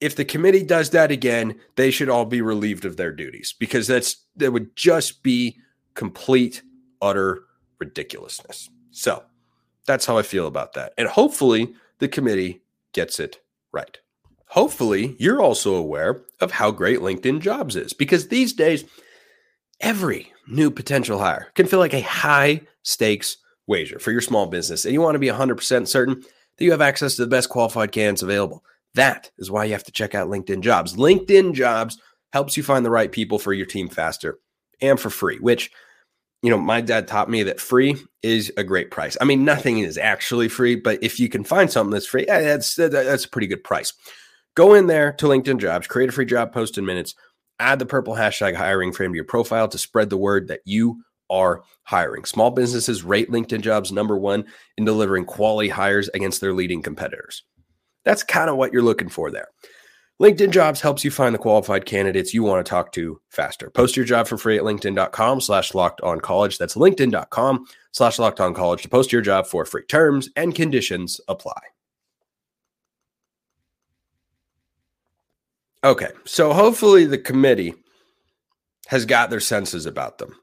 if 0.00 0.14
the 0.14 0.24
committee 0.24 0.62
does 0.62 0.90
that 0.90 1.10
again, 1.10 1.58
they 1.76 1.90
should 1.90 2.08
all 2.08 2.24
be 2.24 2.40
relieved 2.40 2.84
of 2.84 2.96
their 2.96 3.12
duties 3.12 3.54
because 3.58 3.86
that's 3.86 4.24
that 4.36 4.52
would 4.52 4.74
just 4.76 5.22
be 5.22 5.58
complete 5.94 6.62
utter 7.02 7.44
ridiculousness. 7.78 8.70
So, 8.90 9.24
that's 9.86 10.06
how 10.06 10.18
I 10.18 10.22
feel 10.22 10.46
about 10.46 10.74
that. 10.74 10.92
And 10.98 11.08
hopefully 11.08 11.74
the 11.98 12.08
committee 12.08 12.62
gets 12.92 13.18
it 13.18 13.40
right. 13.72 13.98
Hopefully, 14.48 15.16
you're 15.18 15.42
also 15.42 15.74
aware 15.74 16.22
of 16.40 16.52
how 16.52 16.70
great 16.70 17.00
LinkedIn 17.00 17.40
Jobs 17.40 17.76
is 17.76 17.92
because 17.92 18.28
these 18.28 18.52
days 18.52 18.84
every 19.80 20.32
new 20.46 20.70
potential 20.70 21.18
hire 21.18 21.48
can 21.54 21.66
feel 21.66 21.78
like 21.78 21.94
a 21.94 22.00
high 22.00 22.60
stakes 22.82 23.36
wager 23.66 23.98
for 23.98 24.10
your 24.12 24.20
small 24.20 24.46
business 24.46 24.84
and 24.84 24.94
you 24.94 25.00
want 25.00 25.14
to 25.14 25.18
be 25.18 25.28
100% 25.28 25.86
certain 25.86 26.20
that 26.20 26.64
you 26.64 26.70
have 26.70 26.80
access 26.80 27.16
to 27.16 27.22
the 27.22 27.28
best 27.28 27.48
qualified 27.48 27.92
candidates 27.92 28.22
available. 28.22 28.64
That 28.94 29.30
is 29.38 29.50
why 29.50 29.64
you 29.64 29.72
have 29.72 29.84
to 29.84 29.92
check 29.92 30.14
out 30.14 30.28
LinkedIn 30.28 30.60
Jobs. 30.60 30.94
LinkedIn 30.94 31.54
Jobs 31.54 31.98
helps 32.32 32.56
you 32.56 32.62
find 32.62 32.84
the 32.84 32.90
right 32.90 33.10
people 33.10 33.38
for 33.38 33.52
your 33.52 33.66
team 33.66 33.88
faster 33.88 34.38
and 34.80 34.98
for 34.98 35.10
free, 35.10 35.38
which 35.38 35.70
you 36.42 36.50
know, 36.50 36.58
my 36.58 36.80
dad 36.80 37.08
taught 37.08 37.28
me 37.28 37.42
that 37.42 37.60
free 37.60 37.96
is 38.22 38.52
a 38.56 38.62
great 38.62 38.90
price. 38.90 39.16
I 39.20 39.24
mean, 39.24 39.44
nothing 39.44 39.80
is 39.80 39.98
actually 39.98 40.48
free, 40.48 40.76
but 40.76 41.02
if 41.02 41.18
you 41.18 41.28
can 41.28 41.42
find 41.42 41.70
something 41.70 41.90
that's 41.90 42.06
free, 42.06 42.26
that's 42.26 42.76
that's 42.76 43.24
a 43.24 43.28
pretty 43.28 43.48
good 43.48 43.64
price. 43.64 43.92
Go 44.54 44.74
in 44.74 44.86
there 44.86 45.12
to 45.14 45.26
LinkedIn 45.26 45.58
Jobs, 45.58 45.86
create 45.86 46.08
a 46.08 46.12
free 46.12 46.24
job 46.24 46.52
post 46.52 46.78
in 46.78 46.84
minutes, 46.84 47.14
add 47.58 47.78
the 47.78 47.86
purple 47.86 48.14
hashtag 48.14 48.54
hiring 48.54 48.92
frame 48.92 49.12
to 49.12 49.16
your 49.16 49.24
profile 49.24 49.68
to 49.68 49.78
spread 49.78 50.10
the 50.10 50.16
word 50.16 50.48
that 50.48 50.60
you 50.64 51.02
are 51.30 51.62
hiring. 51.84 52.24
Small 52.24 52.50
businesses 52.50 53.02
rate 53.02 53.30
LinkedIn 53.30 53.60
Jobs 53.60 53.92
number 53.92 54.16
one 54.16 54.44
in 54.76 54.84
delivering 54.84 55.24
quality 55.24 55.68
hires 55.68 56.08
against 56.14 56.40
their 56.40 56.54
leading 56.54 56.82
competitors. 56.82 57.42
That's 58.08 58.22
kind 58.22 58.48
of 58.48 58.56
what 58.56 58.72
you're 58.72 58.80
looking 58.80 59.10
for 59.10 59.30
there. 59.30 59.48
LinkedIn 60.18 60.50
Jobs 60.50 60.80
helps 60.80 61.04
you 61.04 61.10
find 61.10 61.34
the 61.34 61.38
qualified 61.38 61.84
candidates 61.84 62.32
you 62.32 62.42
want 62.42 62.64
to 62.64 62.68
talk 62.68 62.90
to 62.92 63.20
faster. 63.28 63.68
Post 63.68 63.98
your 63.98 64.06
job 64.06 64.26
for 64.26 64.38
free 64.38 64.56
at 64.56 64.62
linkedin.com 64.62 65.42
slash 65.42 65.74
locked 65.74 66.00
on 66.00 66.18
college. 66.18 66.56
That's 66.56 66.74
linkedin.com 66.74 67.66
slash 67.92 68.18
locked 68.18 68.40
on 68.40 68.54
college 68.54 68.80
to 68.80 68.88
post 68.88 69.12
your 69.12 69.20
job 69.20 69.46
for 69.46 69.66
free. 69.66 69.84
Terms 69.84 70.30
and 70.36 70.54
conditions 70.54 71.20
apply. 71.28 71.60
Okay, 75.84 76.08
so 76.24 76.54
hopefully 76.54 77.04
the 77.04 77.18
committee 77.18 77.74
has 78.86 79.04
got 79.04 79.28
their 79.28 79.38
senses 79.38 79.84
about 79.84 80.16
them. 80.16 80.34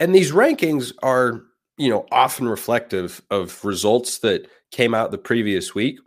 And 0.00 0.12
these 0.12 0.32
rankings 0.32 0.92
are, 1.04 1.44
you 1.76 1.88
know, 1.88 2.04
often 2.10 2.48
reflective 2.48 3.22
of 3.30 3.64
results 3.64 4.18
that 4.18 4.50
came 4.72 4.92
out 4.92 5.12
the 5.12 5.18
previous 5.18 5.72
week. 5.72 6.00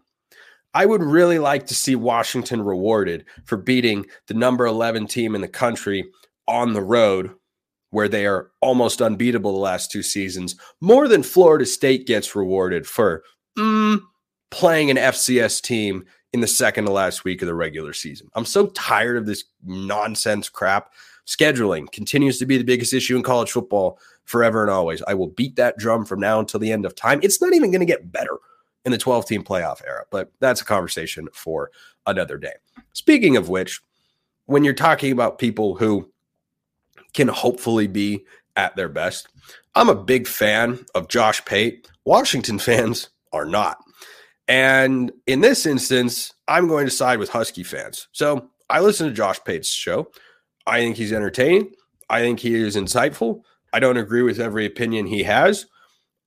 I 0.73 0.85
would 0.85 1.03
really 1.03 1.39
like 1.39 1.67
to 1.67 1.75
see 1.75 1.95
Washington 1.95 2.61
rewarded 2.61 3.25
for 3.45 3.57
beating 3.57 4.05
the 4.27 4.33
number 4.33 4.65
11 4.65 5.07
team 5.07 5.35
in 5.35 5.41
the 5.41 5.47
country 5.47 6.09
on 6.47 6.73
the 6.73 6.81
road, 6.81 7.31
where 7.89 8.07
they 8.07 8.25
are 8.25 8.51
almost 8.61 9.01
unbeatable 9.01 9.53
the 9.53 9.59
last 9.59 9.91
two 9.91 10.03
seasons, 10.03 10.55
more 10.79 11.07
than 11.07 11.23
Florida 11.23 11.65
State 11.65 12.07
gets 12.07 12.35
rewarded 12.35 12.87
for 12.87 13.23
mm, 13.57 13.99
playing 14.49 14.89
an 14.89 14.97
FCS 14.97 15.61
team 15.61 16.05
in 16.33 16.39
the 16.39 16.47
second 16.47 16.85
to 16.85 16.91
last 16.91 17.25
week 17.25 17.41
of 17.41 17.47
the 17.47 17.53
regular 17.53 17.91
season. 17.91 18.29
I'm 18.35 18.45
so 18.45 18.67
tired 18.67 19.17
of 19.17 19.25
this 19.25 19.43
nonsense 19.65 20.47
crap. 20.47 20.93
Scheduling 21.27 21.91
continues 21.91 22.39
to 22.39 22.45
be 22.45 22.57
the 22.57 22.63
biggest 22.63 22.93
issue 22.93 23.17
in 23.17 23.23
college 23.23 23.51
football 23.51 23.99
forever 24.23 24.61
and 24.61 24.71
always. 24.71 25.01
I 25.03 25.13
will 25.13 25.27
beat 25.27 25.57
that 25.57 25.77
drum 25.77 26.05
from 26.05 26.21
now 26.21 26.39
until 26.39 26.59
the 26.61 26.71
end 26.71 26.85
of 26.85 26.95
time. 26.95 27.19
It's 27.21 27.41
not 27.41 27.53
even 27.53 27.71
going 27.71 27.81
to 27.81 27.85
get 27.85 28.11
better 28.11 28.37
in 28.85 28.91
the 28.91 28.97
12 28.97 29.25
team 29.27 29.43
playoff 29.43 29.81
era, 29.85 30.05
but 30.11 30.31
that's 30.39 30.61
a 30.61 30.65
conversation 30.65 31.27
for 31.33 31.71
another 32.05 32.37
day. 32.37 32.53
Speaking 32.93 33.37
of 33.37 33.49
which, 33.49 33.79
when 34.45 34.63
you're 34.63 34.73
talking 34.73 35.11
about 35.11 35.39
people 35.39 35.75
who 35.75 36.11
can 37.13 37.27
hopefully 37.27 37.87
be 37.87 38.25
at 38.55 38.75
their 38.75 38.89
best, 38.89 39.27
I'm 39.75 39.89
a 39.89 39.95
big 39.95 40.27
fan 40.27 40.85
of 40.95 41.07
Josh 41.07 41.43
Pate. 41.45 41.89
Washington 42.05 42.59
fans 42.59 43.09
are 43.31 43.45
not. 43.45 43.77
And 44.47 45.11
in 45.27 45.41
this 45.41 45.65
instance, 45.65 46.33
I'm 46.47 46.67
going 46.67 46.85
to 46.85 46.91
side 46.91 47.19
with 47.19 47.29
Husky 47.29 47.63
fans. 47.63 48.07
So 48.11 48.49
I 48.69 48.81
listen 48.81 49.07
to 49.07 49.13
Josh 49.13 49.39
Pate's 49.45 49.69
show. 49.69 50.11
I 50.67 50.79
think 50.79 50.97
he's 50.97 51.13
entertaining. 51.13 51.71
I 52.09 52.19
think 52.19 52.39
he 52.39 52.55
is 52.55 52.75
insightful. 52.75 53.43
I 53.73 53.79
don't 53.79 53.97
agree 53.97 54.23
with 54.23 54.39
every 54.39 54.65
opinion 54.65 55.05
he 55.05 55.23
has, 55.23 55.67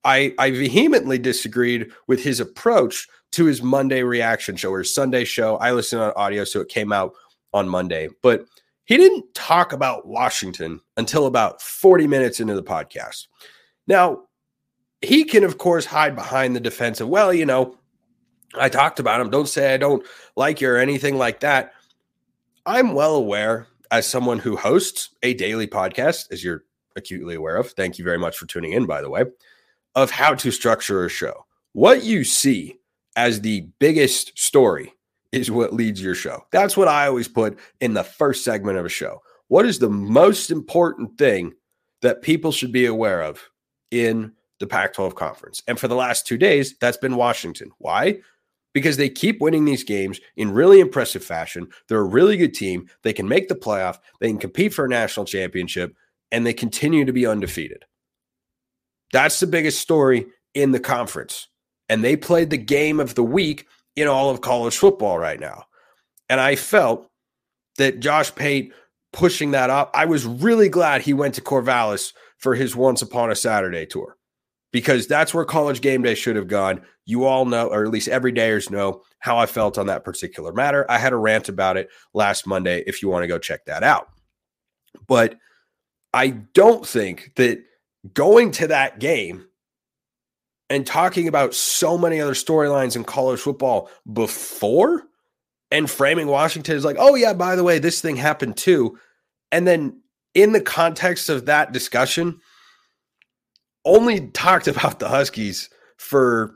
I, 0.04 0.34
I 0.38 0.50
vehemently 0.50 1.18
disagreed 1.18 1.90
with 2.06 2.22
his 2.22 2.40
approach 2.40 3.08
to 3.32 3.46
his 3.46 3.62
Monday 3.62 4.02
reaction 4.02 4.56
show 4.56 4.70
or 4.70 4.84
Sunday 4.84 5.24
show. 5.24 5.56
I 5.56 5.72
listened 5.72 6.02
on 6.02 6.12
audio, 6.14 6.44
so 6.44 6.60
it 6.60 6.68
came 6.68 6.92
out 6.92 7.14
on 7.52 7.68
Monday, 7.68 8.08
but 8.22 8.46
he 8.84 8.96
didn't 8.96 9.34
talk 9.34 9.72
about 9.72 10.06
Washington 10.06 10.80
until 10.96 11.26
about 11.26 11.62
40 11.62 12.06
minutes 12.06 12.38
into 12.38 12.54
the 12.54 12.62
podcast. 12.62 13.28
Now, 13.86 14.24
he 15.00 15.24
can, 15.24 15.42
of 15.42 15.58
course, 15.58 15.86
hide 15.86 16.14
behind 16.14 16.54
the 16.54 16.60
defense 16.60 17.00
of, 17.00 17.08
well, 17.08 17.32
you 17.32 17.46
know, 17.46 17.78
I 18.54 18.68
talked 18.68 19.00
about 19.00 19.20
him. 19.20 19.30
Don't 19.30 19.48
say 19.48 19.74
I 19.74 19.78
don't 19.78 20.06
like 20.36 20.60
you 20.60 20.68
or 20.70 20.76
anything 20.76 21.16
like 21.16 21.40
that. 21.40 21.72
I'm 22.66 22.92
well 22.92 23.16
aware 23.16 23.66
as 23.90 24.06
someone 24.06 24.38
who 24.38 24.56
hosts 24.56 25.10
a 25.22 25.34
daily 25.34 25.66
podcast, 25.66 26.30
as 26.30 26.44
you're 26.44 26.64
acutely 26.94 27.34
aware 27.34 27.56
of. 27.56 27.70
Thank 27.70 27.98
you 27.98 28.04
very 28.04 28.18
much 28.18 28.36
for 28.36 28.46
tuning 28.46 28.72
in, 28.72 28.86
by 28.86 29.00
the 29.00 29.10
way 29.10 29.24
of 29.94 30.10
how 30.10 30.34
to 30.34 30.50
structure 30.50 31.04
a 31.04 31.08
show. 31.08 31.46
What 31.72 32.04
you 32.04 32.24
see 32.24 32.78
as 33.16 33.40
the 33.40 33.68
biggest 33.78 34.38
story 34.38 34.92
is 35.32 35.50
what 35.50 35.74
leads 35.74 36.02
your 36.02 36.14
show. 36.14 36.44
That's 36.52 36.76
what 36.76 36.88
I 36.88 37.06
always 37.06 37.28
put 37.28 37.58
in 37.80 37.94
the 37.94 38.04
first 38.04 38.44
segment 38.44 38.78
of 38.78 38.86
a 38.86 38.90
show. 38.90 39.22
What 39.48 39.66
is 39.66 39.78
the 39.78 39.90
most 39.90 40.50
important 40.50 41.18
thing 41.18 41.52
that 42.02 42.22
people 42.22 42.52
should 42.52 42.72
be 42.72 42.86
aware 42.86 43.22
of 43.22 43.50
in 43.90 44.32
the 44.60 44.66
Pac 44.66 44.94
12 44.94 45.14
conference? 45.14 45.62
And 45.66 45.78
for 45.78 45.88
the 45.88 45.96
last 45.96 46.26
two 46.26 46.38
days, 46.38 46.76
that's 46.80 46.96
been 46.96 47.16
Washington. 47.16 47.70
Why? 47.78 48.20
Because 48.72 48.96
they 48.96 49.08
keep 49.08 49.40
winning 49.40 49.64
these 49.64 49.84
games 49.84 50.20
in 50.36 50.52
really 50.52 50.80
impressive 50.80 51.24
fashion. 51.24 51.68
They're 51.88 52.00
a 52.00 52.04
really 52.04 52.36
good 52.36 52.54
team. 52.54 52.88
They 53.02 53.12
can 53.12 53.28
make 53.28 53.48
the 53.48 53.54
playoff, 53.54 53.98
they 54.20 54.28
can 54.28 54.38
compete 54.38 54.74
for 54.74 54.84
a 54.84 54.88
national 54.88 55.26
championship, 55.26 55.94
and 56.30 56.44
they 56.44 56.54
continue 56.54 57.04
to 57.04 57.12
be 57.12 57.26
undefeated. 57.26 57.84
That's 59.14 59.38
the 59.38 59.46
biggest 59.46 59.78
story 59.78 60.26
in 60.54 60.72
the 60.72 60.80
conference. 60.80 61.46
And 61.88 62.02
they 62.02 62.16
played 62.16 62.50
the 62.50 62.58
game 62.58 62.98
of 62.98 63.14
the 63.14 63.22
week 63.22 63.68
in 63.94 64.08
all 64.08 64.28
of 64.28 64.40
college 64.40 64.76
football 64.76 65.20
right 65.20 65.38
now. 65.38 65.66
And 66.28 66.40
I 66.40 66.56
felt 66.56 67.08
that 67.78 68.00
Josh 68.00 68.34
Pate 68.34 68.72
pushing 69.12 69.52
that 69.52 69.70
up, 69.70 69.92
I 69.94 70.06
was 70.06 70.26
really 70.26 70.68
glad 70.68 71.00
he 71.00 71.14
went 71.14 71.36
to 71.36 71.40
Corvallis 71.40 72.12
for 72.38 72.56
his 72.56 72.74
Once 72.74 73.02
Upon 73.02 73.30
a 73.30 73.36
Saturday 73.36 73.86
tour 73.86 74.16
because 74.72 75.06
that's 75.06 75.32
where 75.32 75.44
college 75.44 75.80
game 75.80 76.02
day 76.02 76.16
should 76.16 76.34
have 76.34 76.48
gone. 76.48 76.82
You 77.06 77.24
all 77.24 77.44
know, 77.44 77.68
or 77.68 77.84
at 77.84 77.92
least 77.92 78.08
everydayers 78.08 78.68
know, 78.68 79.02
how 79.20 79.38
I 79.38 79.46
felt 79.46 79.78
on 79.78 79.86
that 79.86 80.02
particular 80.02 80.52
matter. 80.52 80.90
I 80.90 80.98
had 80.98 81.12
a 81.12 81.16
rant 81.16 81.48
about 81.48 81.76
it 81.76 81.88
last 82.14 82.48
Monday 82.48 82.82
if 82.88 83.00
you 83.00 83.08
want 83.08 83.22
to 83.22 83.28
go 83.28 83.38
check 83.38 83.66
that 83.66 83.84
out. 83.84 84.08
But 85.06 85.36
I 86.12 86.30
don't 86.30 86.84
think 86.84 87.30
that 87.36 87.62
going 88.12 88.50
to 88.52 88.66
that 88.68 88.98
game 88.98 89.46
and 90.68 90.86
talking 90.86 91.28
about 91.28 91.54
so 91.54 91.96
many 91.96 92.20
other 92.20 92.34
storylines 92.34 92.96
in 92.96 93.04
college 93.04 93.40
football 93.40 93.90
before 94.12 95.04
and 95.70 95.90
framing 95.90 96.26
Washington 96.26 96.76
as 96.76 96.84
like, 96.84 96.96
oh, 96.98 97.14
yeah, 97.14 97.32
by 97.32 97.56
the 97.56 97.64
way, 97.64 97.78
this 97.78 98.00
thing 98.00 98.16
happened 98.16 98.56
too. 98.56 98.98
And 99.50 99.66
then 99.66 100.00
in 100.34 100.52
the 100.52 100.60
context 100.60 101.28
of 101.28 101.46
that 101.46 101.72
discussion, 101.72 102.40
only 103.84 104.28
talked 104.28 104.68
about 104.68 104.98
the 104.98 105.08
Huskies 105.08 105.70
for 105.96 106.54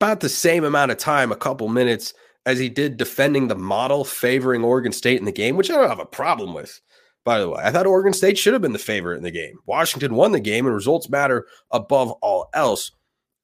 about 0.00 0.20
the 0.20 0.28
same 0.28 0.64
amount 0.64 0.92
of 0.92 0.98
time, 0.98 1.32
a 1.32 1.36
couple 1.36 1.68
minutes, 1.68 2.14
as 2.46 2.58
he 2.58 2.68
did 2.68 2.96
defending 2.96 3.48
the 3.48 3.56
model 3.56 4.04
favoring 4.04 4.64
Oregon 4.64 4.92
State 4.92 5.18
in 5.18 5.24
the 5.24 5.32
game, 5.32 5.56
which 5.56 5.70
I 5.70 5.74
don't 5.74 5.88
have 5.88 5.98
a 5.98 6.06
problem 6.06 6.54
with 6.54 6.80
by 7.28 7.40
the 7.40 7.50
way. 7.50 7.60
I 7.62 7.70
thought 7.70 7.84
Oregon 7.86 8.14
State 8.14 8.38
should 8.38 8.54
have 8.54 8.62
been 8.62 8.72
the 8.72 8.78
favorite 8.78 9.18
in 9.18 9.22
the 9.22 9.30
game. 9.30 9.58
Washington 9.66 10.14
won 10.14 10.32
the 10.32 10.40
game, 10.40 10.64
and 10.64 10.74
results 10.74 11.10
matter 11.10 11.46
above 11.70 12.10
all 12.22 12.48
else. 12.54 12.90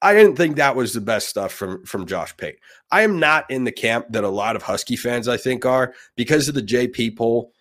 I 0.01 0.15
didn't 0.15 0.37
think 0.37 0.55
that 0.55 0.75
was 0.75 0.93
the 0.93 1.01
best 1.01 1.29
stuff 1.29 1.51
from 1.51 1.85
from 1.85 2.07
Josh 2.07 2.35
Pate. 2.35 2.55
I 2.89 3.03
am 3.03 3.19
not 3.19 3.45
in 3.51 3.63
the 3.63 3.71
camp 3.71 4.07
that 4.09 4.23
a 4.23 4.29
lot 4.29 4.55
of 4.55 4.63
Husky 4.63 4.95
fans 4.95 5.27
I 5.27 5.37
think 5.37 5.67
are 5.67 5.93
because 6.15 6.47
of 6.49 6.55
the 6.55 6.63
JP 6.63 7.15
poll. 7.15 7.51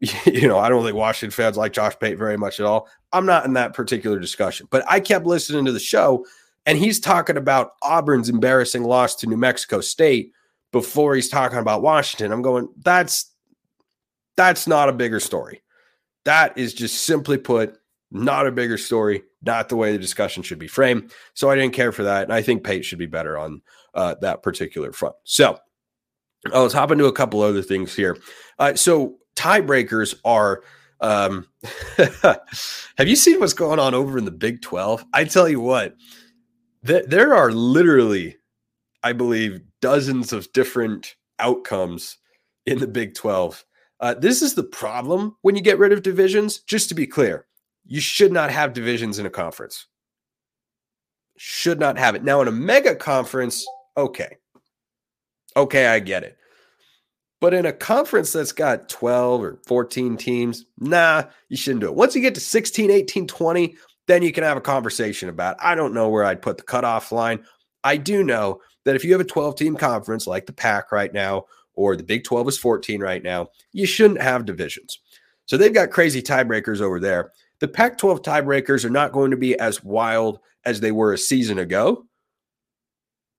You 0.24 0.48
know, 0.48 0.58
I 0.58 0.70
don't 0.70 0.82
think 0.82 0.96
Washington 0.96 1.30
fans 1.30 1.58
like 1.58 1.74
Josh 1.74 1.98
Pate 2.00 2.16
very 2.16 2.38
much 2.38 2.58
at 2.58 2.64
all. 2.64 2.88
I'm 3.12 3.26
not 3.26 3.44
in 3.44 3.52
that 3.52 3.74
particular 3.74 4.18
discussion, 4.18 4.68
but 4.70 4.82
I 4.88 4.98
kept 4.98 5.26
listening 5.26 5.66
to 5.66 5.72
the 5.72 5.78
show, 5.78 6.24
and 6.64 6.78
he's 6.78 7.00
talking 7.00 7.36
about 7.36 7.72
Auburn's 7.82 8.30
embarrassing 8.30 8.84
loss 8.84 9.14
to 9.16 9.26
New 9.26 9.36
Mexico 9.36 9.82
State 9.82 10.32
before 10.72 11.14
he's 11.14 11.28
talking 11.28 11.58
about 11.58 11.82
Washington. 11.82 12.32
I'm 12.32 12.40
going, 12.40 12.68
that's 12.82 13.30
that's 14.38 14.66
not 14.66 14.88
a 14.88 14.92
bigger 14.92 15.20
story. 15.20 15.62
That 16.26 16.58
is 16.58 16.74
just 16.74 17.04
simply 17.04 17.38
put, 17.38 17.78
not 18.10 18.48
a 18.48 18.52
bigger 18.52 18.78
story, 18.78 19.22
not 19.42 19.68
the 19.68 19.76
way 19.76 19.92
the 19.92 19.98
discussion 19.98 20.42
should 20.42 20.58
be 20.58 20.66
framed. 20.66 21.12
So 21.34 21.50
I 21.50 21.54
didn't 21.54 21.72
care 21.72 21.92
for 21.92 22.02
that. 22.02 22.24
And 22.24 22.32
I 22.32 22.42
think 22.42 22.64
Pate 22.64 22.84
should 22.84 22.98
be 22.98 23.06
better 23.06 23.38
on 23.38 23.62
uh, 23.94 24.16
that 24.22 24.42
particular 24.42 24.92
front. 24.92 25.14
So 25.22 25.56
uh, 26.52 26.62
let's 26.62 26.74
hop 26.74 26.90
into 26.90 27.06
a 27.06 27.12
couple 27.12 27.42
other 27.42 27.62
things 27.62 27.94
here. 27.94 28.18
Uh, 28.58 28.74
so 28.74 29.18
tiebreakers 29.36 30.16
are. 30.24 30.62
Um, 31.00 31.46
have 31.96 33.06
you 33.06 33.16
seen 33.16 33.38
what's 33.38 33.52
going 33.52 33.78
on 33.78 33.94
over 33.94 34.18
in 34.18 34.24
the 34.24 34.30
Big 34.32 34.62
12? 34.62 35.04
I 35.12 35.24
tell 35.24 35.48
you 35.48 35.60
what, 35.60 35.94
th- 36.84 37.04
there 37.06 37.34
are 37.34 37.52
literally, 37.52 38.38
I 39.02 39.12
believe, 39.12 39.60
dozens 39.80 40.32
of 40.32 40.52
different 40.52 41.14
outcomes 41.38 42.16
in 42.64 42.78
the 42.78 42.86
Big 42.86 43.14
12 43.14 43.64
uh, 44.00 44.14
this 44.14 44.42
is 44.42 44.54
the 44.54 44.64
problem 44.64 45.36
when 45.42 45.56
you 45.56 45.62
get 45.62 45.78
rid 45.78 45.92
of 45.92 46.02
divisions. 46.02 46.58
Just 46.58 46.88
to 46.90 46.94
be 46.94 47.06
clear, 47.06 47.46
you 47.86 48.00
should 48.00 48.32
not 48.32 48.50
have 48.50 48.72
divisions 48.72 49.18
in 49.18 49.26
a 49.26 49.30
conference. 49.30 49.86
Should 51.38 51.80
not 51.80 51.98
have 51.98 52.14
it. 52.14 52.24
Now, 52.24 52.40
in 52.40 52.48
a 52.48 52.52
mega 52.52 52.94
conference, 52.94 53.66
okay. 53.96 54.36
Okay, 55.56 55.86
I 55.86 56.00
get 56.00 56.24
it. 56.24 56.36
But 57.40 57.54
in 57.54 57.66
a 57.66 57.72
conference 57.72 58.32
that's 58.32 58.52
got 58.52 58.88
12 58.88 59.42
or 59.42 59.58
14 59.66 60.16
teams, 60.16 60.64
nah, 60.78 61.24
you 61.48 61.56
shouldn't 61.56 61.82
do 61.82 61.88
it. 61.88 61.94
Once 61.94 62.14
you 62.14 62.22
get 62.22 62.34
to 62.34 62.40
16, 62.40 62.90
18, 62.90 63.26
20, 63.26 63.76
then 64.06 64.22
you 64.22 64.32
can 64.32 64.44
have 64.44 64.56
a 64.56 64.62
conversation 64.62 65.28
about. 65.28 65.56
I 65.60 65.74
don't 65.74 65.94
know 65.94 66.08
where 66.08 66.24
I'd 66.24 66.42
put 66.42 66.56
the 66.56 66.62
cutoff 66.62 67.12
line. 67.12 67.44
I 67.84 67.98
do 67.98 68.24
know 68.24 68.60
that 68.84 68.96
if 68.96 69.04
you 69.04 69.12
have 69.12 69.20
a 69.20 69.24
12 69.24 69.56
team 69.56 69.76
conference 69.76 70.26
like 70.26 70.46
the 70.46 70.52
Pac 70.52 70.92
right 70.92 71.12
now, 71.12 71.44
or 71.76 71.94
the 71.94 72.02
Big 72.02 72.24
12 72.24 72.48
is 72.48 72.58
14 72.58 73.00
right 73.00 73.22
now, 73.22 73.48
you 73.72 73.86
shouldn't 73.86 74.20
have 74.20 74.44
divisions. 74.44 74.98
So 75.44 75.56
they've 75.56 75.72
got 75.72 75.90
crazy 75.90 76.22
tiebreakers 76.22 76.80
over 76.80 76.98
there. 76.98 77.32
The 77.60 77.68
Pac 77.68 77.98
12 77.98 78.22
tiebreakers 78.22 78.84
are 78.84 78.90
not 78.90 79.12
going 79.12 79.30
to 79.30 79.36
be 79.36 79.58
as 79.58 79.84
wild 79.84 80.40
as 80.64 80.80
they 80.80 80.92
were 80.92 81.12
a 81.12 81.18
season 81.18 81.58
ago, 81.58 82.04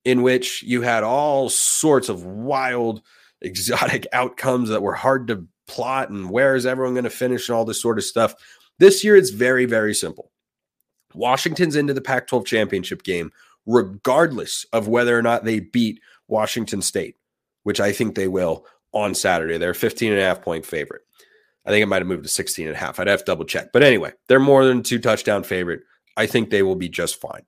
in 0.06 0.22
which 0.22 0.64
you 0.64 0.82
had 0.82 1.04
all 1.04 1.50
sorts 1.50 2.08
of 2.10 2.24
wild, 2.26 3.02
exotic 3.42 4.08
outcomes 4.14 4.70
that 4.70 4.82
were 4.82 4.94
hard 4.94 5.28
to 5.28 5.46
plot 5.68 6.10
and 6.10 6.30
where 6.30 6.56
is 6.56 6.66
everyone 6.66 6.94
going 6.94 7.04
to 7.04 7.10
finish 7.10 7.50
and 7.50 7.56
all 7.56 7.66
this 7.66 7.82
sort 7.82 7.98
of 7.98 8.06
stuff. 8.06 8.34
This 8.80 9.04
year, 9.04 9.16
it's 9.16 9.32
very, 9.32 9.66
very 9.66 9.94
simple. 9.94 10.32
Washington's 11.14 11.76
into 11.76 11.94
the 11.94 12.02
Pac 12.02 12.28
12 12.28 12.46
championship 12.46 13.04
game, 13.04 13.32
regardless 13.66 14.66
of 14.72 14.88
whether 14.88 15.18
or 15.18 15.22
not 15.22 15.44
they 15.44 15.60
beat 15.60 16.00
Washington 16.28 16.82
State, 16.82 17.16
which 17.68 17.82
I 17.82 17.92
think 17.92 18.16
they 18.16 18.30
will 18.30 18.66
on 18.94 19.14
Saturday. 19.14 19.58
They're 19.58 19.74
15 19.74 20.14
and 20.14 20.22
a 20.22 20.24
half 20.24 20.42
point 20.42 20.66
favorite. 20.66 21.02
I 21.66 21.70
think 21.70 21.84
it 21.84 21.88
might 21.88 21.98
have 21.98 22.08
moved 22.08 22.24
to 22.24 22.30
16 22.30 22.66
and 22.66 22.74
a 22.74 22.80
half. 22.80 22.98
I'd 22.98 23.08
have 23.08 23.20
to 23.20 23.26
double 23.26 23.44
check. 23.44 23.74
But 23.74 23.84
anyway, 23.84 24.14
they're 24.30 24.40
more 24.40 24.64
than 24.64 24.84
two 24.84 25.00
touchdown 25.00 25.44
favorite. 25.44 25.82
I 26.16 26.28
think 26.28 26.50
they 26.50 26.64
will 26.64 26.78
be 26.78 26.88
just 26.88 27.20
fine. 27.20 27.42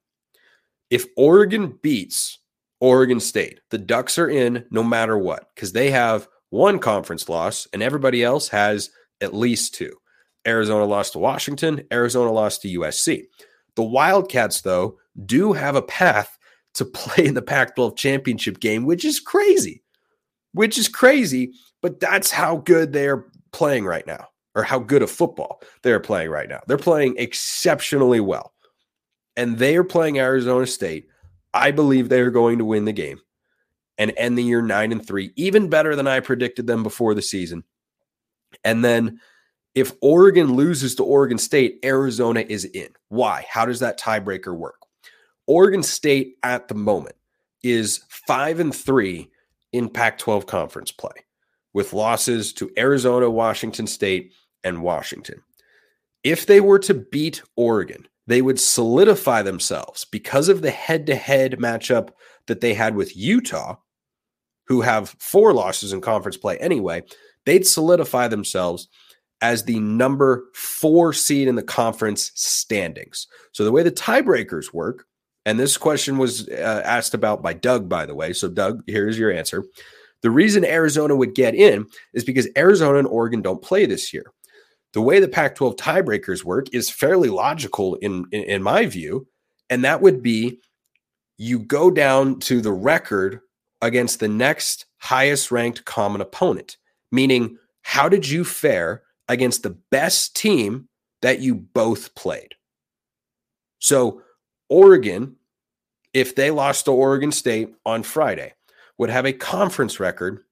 If 0.89 1.05
Oregon 1.15 1.79
beats 1.81 2.39
Oregon 2.81 3.21
State, 3.21 3.61
the 3.71 3.77
Ducks 3.77 4.17
are 4.17 4.29
in 4.29 4.65
no 4.71 4.83
matter 4.83 5.17
what 5.17 5.47
because 5.55 5.71
they 5.71 5.89
have 5.91 6.27
one 6.49 6.79
conference 6.79 7.29
loss 7.29 7.65
and 7.71 7.81
everybody 7.81 8.21
else 8.21 8.49
has 8.49 8.89
at 9.21 9.33
least 9.33 9.73
two. 9.73 9.93
Arizona 10.45 10.83
lost 10.83 11.13
to 11.13 11.19
Washington, 11.19 11.85
Arizona 11.93 12.33
lost 12.33 12.63
to 12.63 12.79
USC. 12.79 13.23
The 13.77 13.83
Wildcats, 13.83 14.63
though, 14.63 14.97
do 15.25 15.53
have 15.53 15.77
a 15.77 15.81
path 15.81 16.37
to 16.73 16.83
play 16.93 17.25
in 17.25 17.35
the 17.35 17.41
Pac 17.41 17.75
12 17.75 17.95
championship 17.95 18.59
game, 18.59 18.83
which 18.83 19.05
is 19.05 19.21
crazy, 19.21 19.81
which 20.53 20.77
is 20.77 20.87
crazy, 20.87 21.53
but 21.81 21.99
that's 21.99 22.31
how 22.31 22.57
good 22.57 22.93
they're 22.93 23.25
playing 23.51 23.85
right 23.85 24.05
now 24.05 24.27
or 24.55 24.63
how 24.63 24.79
good 24.79 25.01
of 25.01 25.11
football 25.11 25.61
they're 25.83 25.99
playing 25.99 26.29
right 26.29 26.49
now. 26.49 26.59
They're 26.67 26.77
playing 26.77 27.15
exceptionally 27.17 28.19
well. 28.19 28.53
And 29.37 29.57
they 29.57 29.77
are 29.77 29.83
playing 29.83 30.19
Arizona 30.19 30.65
State. 30.65 31.07
I 31.53 31.71
believe 31.71 32.09
they 32.09 32.21
are 32.21 32.31
going 32.31 32.57
to 32.57 32.65
win 32.65 32.85
the 32.85 32.91
game 32.91 33.19
and 33.97 34.13
end 34.17 34.37
the 34.37 34.43
year 34.43 34.61
9 34.61 34.91
and 34.91 35.05
3, 35.05 35.31
even 35.35 35.69
better 35.69 35.95
than 35.95 36.07
I 36.07 36.19
predicted 36.19 36.67
them 36.67 36.83
before 36.83 37.13
the 37.13 37.21
season. 37.21 37.63
And 38.63 38.83
then 38.83 39.19
if 39.75 39.93
Oregon 40.01 40.55
loses 40.55 40.95
to 40.95 41.03
Oregon 41.03 41.37
State, 41.37 41.79
Arizona 41.85 42.43
is 42.47 42.65
in. 42.65 42.89
Why? 43.09 43.45
How 43.49 43.65
does 43.65 43.79
that 43.79 43.99
tiebreaker 43.99 44.55
work? 44.55 44.81
Oregon 45.47 45.83
State 45.83 46.35
at 46.43 46.67
the 46.67 46.75
moment 46.75 47.15
is 47.63 48.03
5 48.09 48.59
and 48.59 48.75
3 48.75 49.29
in 49.71 49.89
Pac 49.89 50.17
12 50.17 50.45
conference 50.45 50.91
play 50.91 51.11
with 51.73 51.93
losses 51.93 52.53
to 52.53 52.71
Arizona, 52.77 53.29
Washington 53.29 53.87
State, 53.87 54.33
and 54.63 54.81
Washington. 54.81 55.41
If 56.23 56.45
they 56.45 56.59
were 56.59 56.79
to 56.79 56.93
beat 56.93 57.41
Oregon, 57.55 58.07
they 58.27 58.41
would 58.41 58.59
solidify 58.59 59.41
themselves 59.41 60.05
because 60.05 60.49
of 60.49 60.61
the 60.61 60.71
head 60.71 61.07
to 61.07 61.15
head 61.15 61.57
matchup 61.59 62.09
that 62.47 62.61
they 62.61 62.73
had 62.73 62.95
with 62.95 63.15
Utah, 63.15 63.75
who 64.67 64.81
have 64.81 65.15
four 65.19 65.53
losses 65.53 65.93
in 65.93 66.01
conference 66.01 66.37
play 66.37 66.57
anyway. 66.57 67.03
They'd 67.45 67.65
solidify 67.65 68.27
themselves 68.27 68.87
as 69.41 69.63
the 69.63 69.79
number 69.79 70.49
four 70.53 71.13
seed 71.13 71.47
in 71.47 71.55
the 71.55 71.63
conference 71.63 72.31
standings. 72.35 73.27
So 73.53 73.63
the 73.63 73.71
way 73.71 73.83
the 73.83 73.91
tiebreakers 73.91 74.73
work, 74.73 75.05
and 75.49 75.59
this 75.59 75.77
question 75.77 76.19
was 76.19 76.47
uh, 76.47 76.83
asked 76.85 77.15
about 77.15 77.41
by 77.41 77.53
Doug, 77.53 77.89
by 77.89 78.05
the 78.05 78.13
way. 78.13 78.33
So, 78.33 78.47
Doug, 78.47 78.83
here's 78.85 79.17
your 79.17 79.31
answer. 79.31 79.65
The 80.21 80.29
reason 80.29 80.63
Arizona 80.63 81.15
would 81.15 81.33
get 81.33 81.55
in 81.55 81.87
is 82.13 82.23
because 82.23 82.47
Arizona 82.55 82.99
and 82.99 83.07
Oregon 83.07 83.41
don't 83.41 83.63
play 83.63 83.87
this 83.87 84.13
year. 84.13 84.31
The 84.93 85.01
way 85.01 85.19
the 85.19 85.27
Pac 85.27 85.55
12 85.55 85.75
tiebreakers 85.75 86.43
work 86.43 86.67
is 86.71 86.91
fairly 86.91 87.29
logical 87.29 87.95
in, 87.95 88.25
in, 88.31 88.43
in 88.43 88.61
my 88.61 88.85
view. 88.85 89.25
And 89.71 89.83
that 89.83 90.03
would 90.03 90.21
be 90.21 90.59
you 91.39 91.57
go 91.57 91.89
down 91.89 92.39
to 92.41 92.61
the 92.61 92.73
record 92.73 93.39
against 93.81 94.19
the 94.19 94.27
next 94.27 94.85
highest 94.99 95.49
ranked 95.49 95.83
common 95.83 96.21
opponent, 96.21 96.77
meaning, 97.11 97.57
how 97.81 98.07
did 98.07 98.29
you 98.29 98.45
fare 98.45 99.01
against 99.27 99.63
the 99.63 99.75
best 99.89 100.35
team 100.35 100.89
that 101.23 101.39
you 101.39 101.55
both 101.55 102.13
played? 102.13 102.53
So, 103.79 104.21
Oregon, 104.69 105.37
if 106.13 106.35
they 106.35 106.51
lost 106.51 106.85
to 106.85 106.91
Oregon 106.91 107.31
State 107.31 107.75
on 107.85 108.03
Friday, 108.03 108.53
would 108.97 109.09
have 109.09 109.25
a 109.25 109.33
conference 109.33 109.99
record 109.99 110.43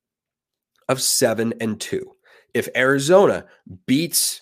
of 0.88 1.02
seven 1.02 1.54
and 1.60 1.80
two. 1.80 2.14
If 2.54 2.70
Arizona 2.76 3.46
beats 3.86 4.42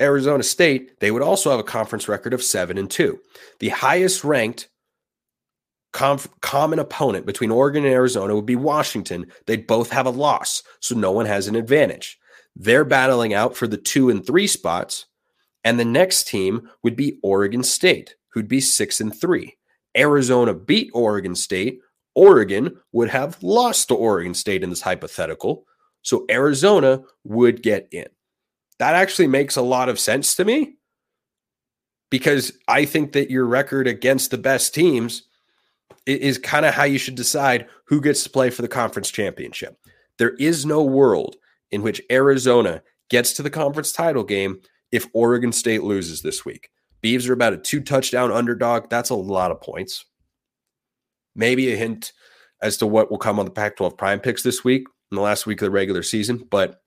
Arizona 0.00 0.42
State, 0.42 1.00
they 1.00 1.10
would 1.10 1.22
also 1.22 1.50
have 1.50 1.60
a 1.60 1.64
conference 1.64 2.08
record 2.08 2.32
of 2.32 2.42
seven 2.42 2.78
and 2.78 2.90
two. 2.90 3.20
The 3.58 3.68
highest 3.70 4.24
ranked 4.24 4.68
conf- 5.92 6.28
common 6.40 6.78
opponent 6.78 7.26
between 7.26 7.50
Oregon 7.50 7.84
and 7.84 7.92
Arizona 7.92 8.34
would 8.34 8.46
be 8.46 8.56
Washington. 8.56 9.26
They'd 9.46 9.66
both 9.66 9.90
have 9.90 10.06
a 10.06 10.10
loss, 10.10 10.62
so 10.80 10.94
no 10.94 11.10
one 11.12 11.26
has 11.26 11.48
an 11.48 11.56
advantage. 11.56 12.18
They're 12.54 12.84
battling 12.84 13.34
out 13.34 13.56
for 13.56 13.66
the 13.66 13.76
two 13.76 14.08
and 14.08 14.24
three 14.24 14.46
spots, 14.46 15.06
and 15.64 15.78
the 15.78 15.84
next 15.84 16.28
team 16.28 16.68
would 16.82 16.96
be 16.96 17.18
Oregon 17.22 17.62
State, 17.62 18.14
who'd 18.32 18.48
be 18.48 18.60
six 18.60 19.00
and 19.00 19.14
three. 19.14 19.56
Arizona 19.96 20.54
beat 20.54 20.90
Oregon 20.94 21.34
State, 21.34 21.80
Oregon 22.14 22.76
would 22.92 23.10
have 23.10 23.42
lost 23.42 23.88
to 23.88 23.94
Oregon 23.94 24.34
State 24.34 24.62
in 24.62 24.70
this 24.70 24.82
hypothetical. 24.82 25.64
So 26.02 26.24
Arizona 26.30 27.02
would 27.24 27.62
get 27.62 27.88
in. 27.92 28.06
That 28.78 28.94
actually 28.94 29.26
makes 29.26 29.56
a 29.56 29.62
lot 29.62 29.88
of 29.88 29.98
sense 29.98 30.34
to 30.36 30.44
me 30.44 30.76
because 32.10 32.52
I 32.66 32.84
think 32.84 33.12
that 33.12 33.30
your 33.30 33.44
record 33.44 33.86
against 33.86 34.30
the 34.30 34.38
best 34.38 34.74
teams 34.74 35.24
is 36.06 36.38
kind 36.38 36.64
of 36.64 36.74
how 36.74 36.84
you 36.84 36.98
should 36.98 37.16
decide 37.16 37.66
who 37.86 38.00
gets 38.00 38.24
to 38.24 38.30
play 38.30 38.50
for 38.50 38.62
the 38.62 38.68
conference 38.68 39.10
championship. 39.10 39.78
There 40.18 40.34
is 40.36 40.64
no 40.64 40.82
world 40.82 41.36
in 41.70 41.82
which 41.82 42.02
Arizona 42.10 42.82
gets 43.10 43.32
to 43.34 43.42
the 43.42 43.50
conference 43.50 43.92
title 43.92 44.24
game 44.24 44.60
if 44.90 45.06
Oregon 45.12 45.52
State 45.52 45.82
loses 45.82 46.22
this 46.22 46.44
week. 46.44 46.70
Beavs 47.02 47.28
are 47.28 47.32
about 47.32 47.52
a 47.52 47.58
two 47.58 47.80
touchdown 47.80 48.32
underdog. 48.32 48.90
That's 48.90 49.10
a 49.10 49.14
lot 49.14 49.50
of 49.50 49.60
points 49.60 50.04
maybe 51.38 51.72
a 51.72 51.76
hint 51.76 52.12
as 52.60 52.76
to 52.78 52.86
what 52.86 53.10
will 53.10 53.18
come 53.18 53.38
on 53.38 53.46
the 53.46 53.50
Pac 53.50 53.76
12 53.76 53.96
prime 53.96 54.20
picks 54.20 54.42
this 54.42 54.64
week 54.64 54.84
in 55.10 55.14
the 55.16 55.22
last 55.22 55.46
week 55.46 55.62
of 55.62 55.66
the 55.66 55.70
regular 55.70 56.02
season. 56.02 56.46
But 56.50 56.82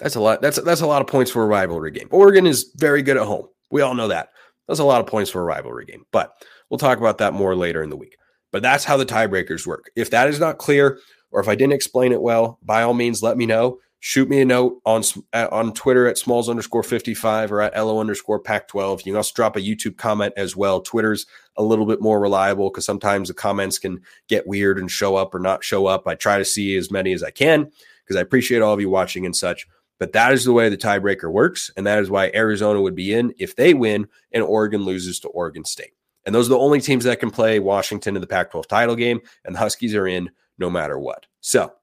that's 0.00 0.16
a 0.16 0.20
lot. 0.20 0.40
That's 0.40 0.60
that's 0.62 0.80
a 0.80 0.86
lot 0.86 1.02
of 1.02 1.06
points 1.06 1.30
for 1.30 1.44
a 1.44 1.46
rivalry 1.46 1.90
game. 1.92 2.08
Oregon 2.10 2.46
is 2.46 2.72
very 2.76 3.02
good 3.02 3.18
at 3.18 3.26
home. 3.26 3.46
We 3.70 3.82
all 3.82 3.94
know 3.94 4.08
that. 4.08 4.30
That's 4.66 4.80
a 4.80 4.84
lot 4.84 5.00
of 5.00 5.06
points 5.06 5.30
for 5.30 5.42
a 5.42 5.44
rivalry 5.44 5.84
game. 5.84 6.04
But 6.10 6.32
we'll 6.68 6.78
talk 6.78 6.98
about 6.98 7.18
that 7.18 7.34
more 7.34 7.54
later 7.54 7.82
in 7.82 7.90
the 7.90 7.96
week. 7.96 8.16
But 8.50 8.62
that's 8.62 8.84
how 8.84 8.96
the 8.96 9.06
tiebreakers 9.06 9.66
work. 9.66 9.90
If 9.94 10.10
that 10.10 10.28
is 10.28 10.40
not 10.40 10.58
clear, 10.58 10.98
or 11.30 11.40
if 11.40 11.48
I 11.48 11.54
didn't 11.54 11.74
explain 11.74 12.12
it 12.12 12.22
well, 12.22 12.58
by 12.62 12.82
all 12.82 12.94
means, 12.94 13.22
let 13.22 13.36
me 13.36 13.46
know 13.46 13.78
shoot 14.00 14.28
me 14.28 14.40
a 14.40 14.44
note 14.44 14.80
on 14.84 15.02
on 15.32 15.72
Twitter 15.72 16.06
at 16.08 16.18
smalls 16.18 16.48
underscore 16.48 16.82
55 16.82 17.52
or 17.52 17.60
at 17.60 17.76
LO 17.76 18.00
underscore 18.00 18.40
pac 18.40 18.66
12. 18.66 19.00
You 19.00 19.12
can 19.12 19.16
also 19.16 19.32
drop 19.34 19.56
a 19.56 19.60
YouTube 19.60 19.96
comment 19.96 20.34
as 20.36 20.56
well. 20.56 20.80
Twitter's 20.80 21.26
a 21.56 21.62
little 21.62 21.86
bit 21.86 22.00
more 22.00 22.18
reliable 22.18 22.70
because 22.70 22.86
sometimes 22.86 23.28
the 23.28 23.34
comments 23.34 23.78
can 23.78 24.00
get 24.28 24.46
weird 24.46 24.78
and 24.78 24.90
show 24.90 25.16
up 25.16 25.34
or 25.34 25.38
not 25.38 25.62
show 25.62 25.86
up. 25.86 26.08
I 26.08 26.14
try 26.14 26.38
to 26.38 26.44
see 26.44 26.76
as 26.76 26.90
many 26.90 27.12
as 27.12 27.22
I 27.22 27.30
can 27.30 27.70
because 28.04 28.16
I 28.16 28.22
appreciate 28.22 28.62
all 28.62 28.74
of 28.74 28.80
you 28.80 28.90
watching 28.90 29.26
and 29.26 29.36
such. 29.36 29.68
But 29.98 30.14
that 30.14 30.32
is 30.32 30.44
the 30.44 30.54
way 30.54 30.70
the 30.70 30.78
tiebreaker 30.78 31.30
works. 31.30 31.70
And 31.76 31.86
that 31.86 31.98
is 31.98 32.10
why 32.10 32.30
Arizona 32.34 32.80
would 32.80 32.94
be 32.94 33.12
in 33.12 33.34
if 33.38 33.54
they 33.54 33.74
win 33.74 34.08
and 34.32 34.42
Oregon 34.42 34.82
loses 34.82 35.20
to 35.20 35.28
Oregon 35.28 35.64
State. 35.64 35.92
And 36.24 36.34
those 36.34 36.46
are 36.46 36.50
the 36.50 36.58
only 36.58 36.80
teams 36.80 37.04
that 37.04 37.20
can 37.20 37.30
play 37.30 37.58
Washington 37.58 38.16
in 38.16 38.20
the 38.20 38.26
Pac 38.26 38.50
12 38.50 38.66
title 38.66 38.96
game. 38.96 39.20
And 39.44 39.54
the 39.54 39.58
Huskies 39.58 39.94
are 39.94 40.06
in 40.06 40.30
no 40.58 40.70
matter 40.70 40.98
what. 40.98 41.26
So 41.40 41.74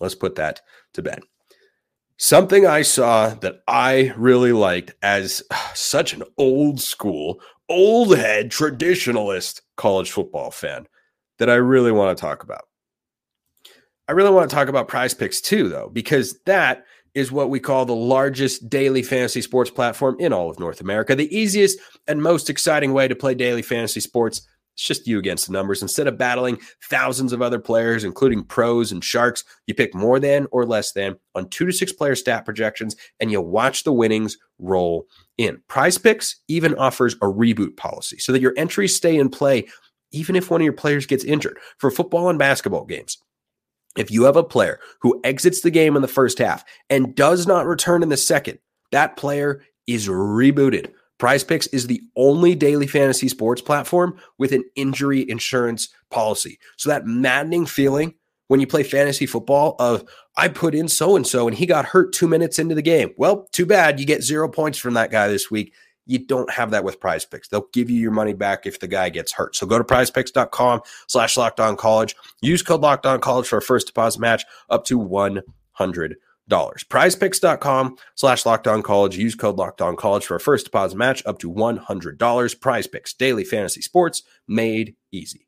let's 0.00 0.16
put 0.16 0.34
that 0.36 0.60
to 0.94 1.02
bed. 1.02 1.20
Something 2.16 2.66
I 2.66 2.82
saw 2.82 3.30
that 3.30 3.62
I 3.66 4.12
really 4.16 4.52
liked 4.52 4.94
as 5.02 5.42
such 5.74 6.12
an 6.12 6.22
old 6.36 6.80
school, 6.80 7.40
old 7.68 8.16
head 8.16 8.50
traditionalist 8.50 9.62
college 9.76 10.10
football 10.10 10.50
fan 10.50 10.86
that 11.38 11.48
I 11.48 11.54
really 11.54 11.92
want 11.92 12.16
to 12.16 12.20
talk 12.20 12.42
about. 12.42 12.64
I 14.06 14.12
really 14.12 14.32
want 14.32 14.50
to 14.50 14.54
talk 14.54 14.68
about 14.68 14.88
prize 14.88 15.14
picks 15.14 15.40
too, 15.40 15.68
though, 15.68 15.88
because 15.88 16.38
that 16.44 16.84
is 17.14 17.32
what 17.32 17.50
we 17.50 17.58
call 17.58 17.84
the 17.86 17.94
largest 17.94 18.68
daily 18.68 19.02
fantasy 19.02 19.40
sports 19.40 19.70
platform 19.70 20.16
in 20.20 20.32
all 20.32 20.50
of 20.50 20.60
North 20.60 20.80
America. 20.80 21.14
The 21.14 21.34
easiest 21.34 21.78
and 22.06 22.22
most 22.22 22.50
exciting 22.50 22.92
way 22.92 23.08
to 23.08 23.16
play 23.16 23.34
daily 23.34 23.62
fantasy 23.62 24.00
sports 24.00 24.42
It's 24.80 24.86
just 24.86 25.06
you 25.06 25.18
against 25.18 25.46
the 25.46 25.52
numbers. 25.52 25.82
Instead 25.82 26.06
of 26.06 26.16
battling 26.16 26.58
thousands 26.88 27.34
of 27.34 27.42
other 27.42 27.58
players, 27.58 28.02
including 28.02 28.42
pros 28.42 28.92
and 28.92 29.04
sharks, 29.04 29.44
you 29.66 29.74
pick 29.74 29.94
more 29.94 30.18
than 30.18 30.46
or 30.52 30.64
less 30.64 30.92
than 30.92 31.16
on 31.34 31.50
two 31.50 31.66
to 31.66 31.72
six 31.72 31.92
player 31.92 32.14
stat 32.14 32.46
projections 32.46 32.96
and 33.20 33.30
you 33.30 33.42
watch 33.42 33.84
the 33.84 33.92
winnings 33.92 34.38
roll 34.58 35.06
in. 35.36 35.60
Prize 35.68 35.98
Picks 35.98 36.36
even 36.48 36.74
offers 36.76 37.12
a 37.16 37.26
reboot 37.26 37.76
policy 37.76 38.16
so 38.16 38.32
that 38.32 38.40
your 38.40 38.54
entries 38.56 38.96
stay 38.96 39.18
in 39.18 39.28
play 39.28 39.68
even 40.12 40.34
if 40.34 40.50
one 40.50 40.62
of 40.62 40.64
your 40.64 40.72
players 40.72 41.04
gets 41.04 41.24
injured. 41.24 41.58
For 41.76 41.90
football 41.90 42.30
and 42.30 42.38
basketball 42.38 42.86
games, 42.86 43.18
if 43.98 44.10
you 44.10 44.22
have 44.22 44.36
a 44.36 44.42
player 44.42 44.80
who 45.02 45.20
exits 45.24 45.60
the 45.60 45.70
game 45.70 45.94
in 45.94 46.00
the 46.00 46.08
first 46.08 46.38
half 46.38 46.64
and 46.88 47.14
does 47.14 47.46
not 47.46 47.66
return 47.66 48.02
in 48.02 48.08
the 48.08 48.16
second, 48.16 48.58
that 48.92 49.18
player 49.18 49.60
is 49.86 50.08
rebooted. 50.08 50.94
Prize 51.20 51.44
Picks 51.44 51.66
is 51.68 51.86
the 51.86 52.02
only 52.16 52.54
daily 52.54 52.86
fantasy 52.86 53.28
sports 53.28 53.60
platform 53.60 54.18
with 54.38 54.52
an 54.52 54.64
injury 54.74 55.28
insurance 55.30 55.90
policy. 56.10 56.58
So 56.78 56.88
that 56.88 57.06
maddening 57.06 57.66
feeling 57.66 58.14
when 58.48 58.58
you 58.58 58.66
play 58.66 58.82
fantasy 58.82 59.26
football 59.26 59.76
of 59.78 60.02
I 60.38 60.48
put 60.48 60.74
in 60.74 60.88
so 60.88 61.14
and 61.16 61.26
so 61.26 61.46
and 61.46 61.56
he 61.56 61.66
got 61.66 61.84
hurt 61.84 62.14
2 62.14 62.26
minutes 62.26 62.58
into 62.58 62.74
the 62.74 62.82
game. 62.82 63.10
Well, 63.18 63.46
too 63.52 63.66
bad 63.66 64.00
you 64.00 64.06
get 64.06 64.22
0 64.22 64.48
points 64.48 64.78
from 64.78 64.94
that 64.94 65.10
guy 65.10 65.28
this 65.28 65.50
week. 65.50 65.74
You 66.06 66.26
don't 66.26 66.50
have 66.50 66.70
that 66.70 66.84
with 66.84 66.98
prize 66.98 67.26
picks. 67.26 67.48
They'll 67.48 67.68
give 67.74 67.90
you 67.90 68.00
your 68.00 68.12
money 68.12 68.32
back 68.32 68.64
if 68.64 68.80
the 68.80 68.88
guy 68.88 69.10
gets 69.10 69.34
hurt. 69.34 69.54
So 69.54 69.66
go 69.66 69.76
to 69.76 69.84
prizepicks.com 69.84 70.80
slash 71.06 71.36
locked 71.36 71.60
on 71.60 71.76
college. 71.76 72.16
Use 72.40 72.62
code 72.62 72.80
locked 72.80 73.04
on 73.04 73.20
college 73.20 73.46
for 73.46 73.58
a 73.58 73.62
first 73.62 73.88
deposit 73.88 74.20
match 74.20 74.44
up 74.70 74.86
to 74.86 74.96
100 74.98 76.16
dollars. 76.50 76.84
Prizepicks.com 76.84 77.96
slash 78.14 78.44
locked 78.44 78.68
on 78.68 78.82
college. 78.82 79.16
Use 79.16 79.34
code 79.34 79.56
locked 79.56 79.80
on 79.80 79.96
college 79.96 80.26
for 80.26 80.34
a 80.34 80.40
first 80.40 80.66
deposit 80.66 80.96
match 80.98 81.22
up 81.24 81.38
to 81.38 81.50
$100. 81.50 82.60
Prize 82.60 82.86
picks, 82.86 83.14
daily 83.14 83.44
fantasy 83.44 83.80
sports 83.80 84.22
made 84.46 84.94
easy. 85.10 85.46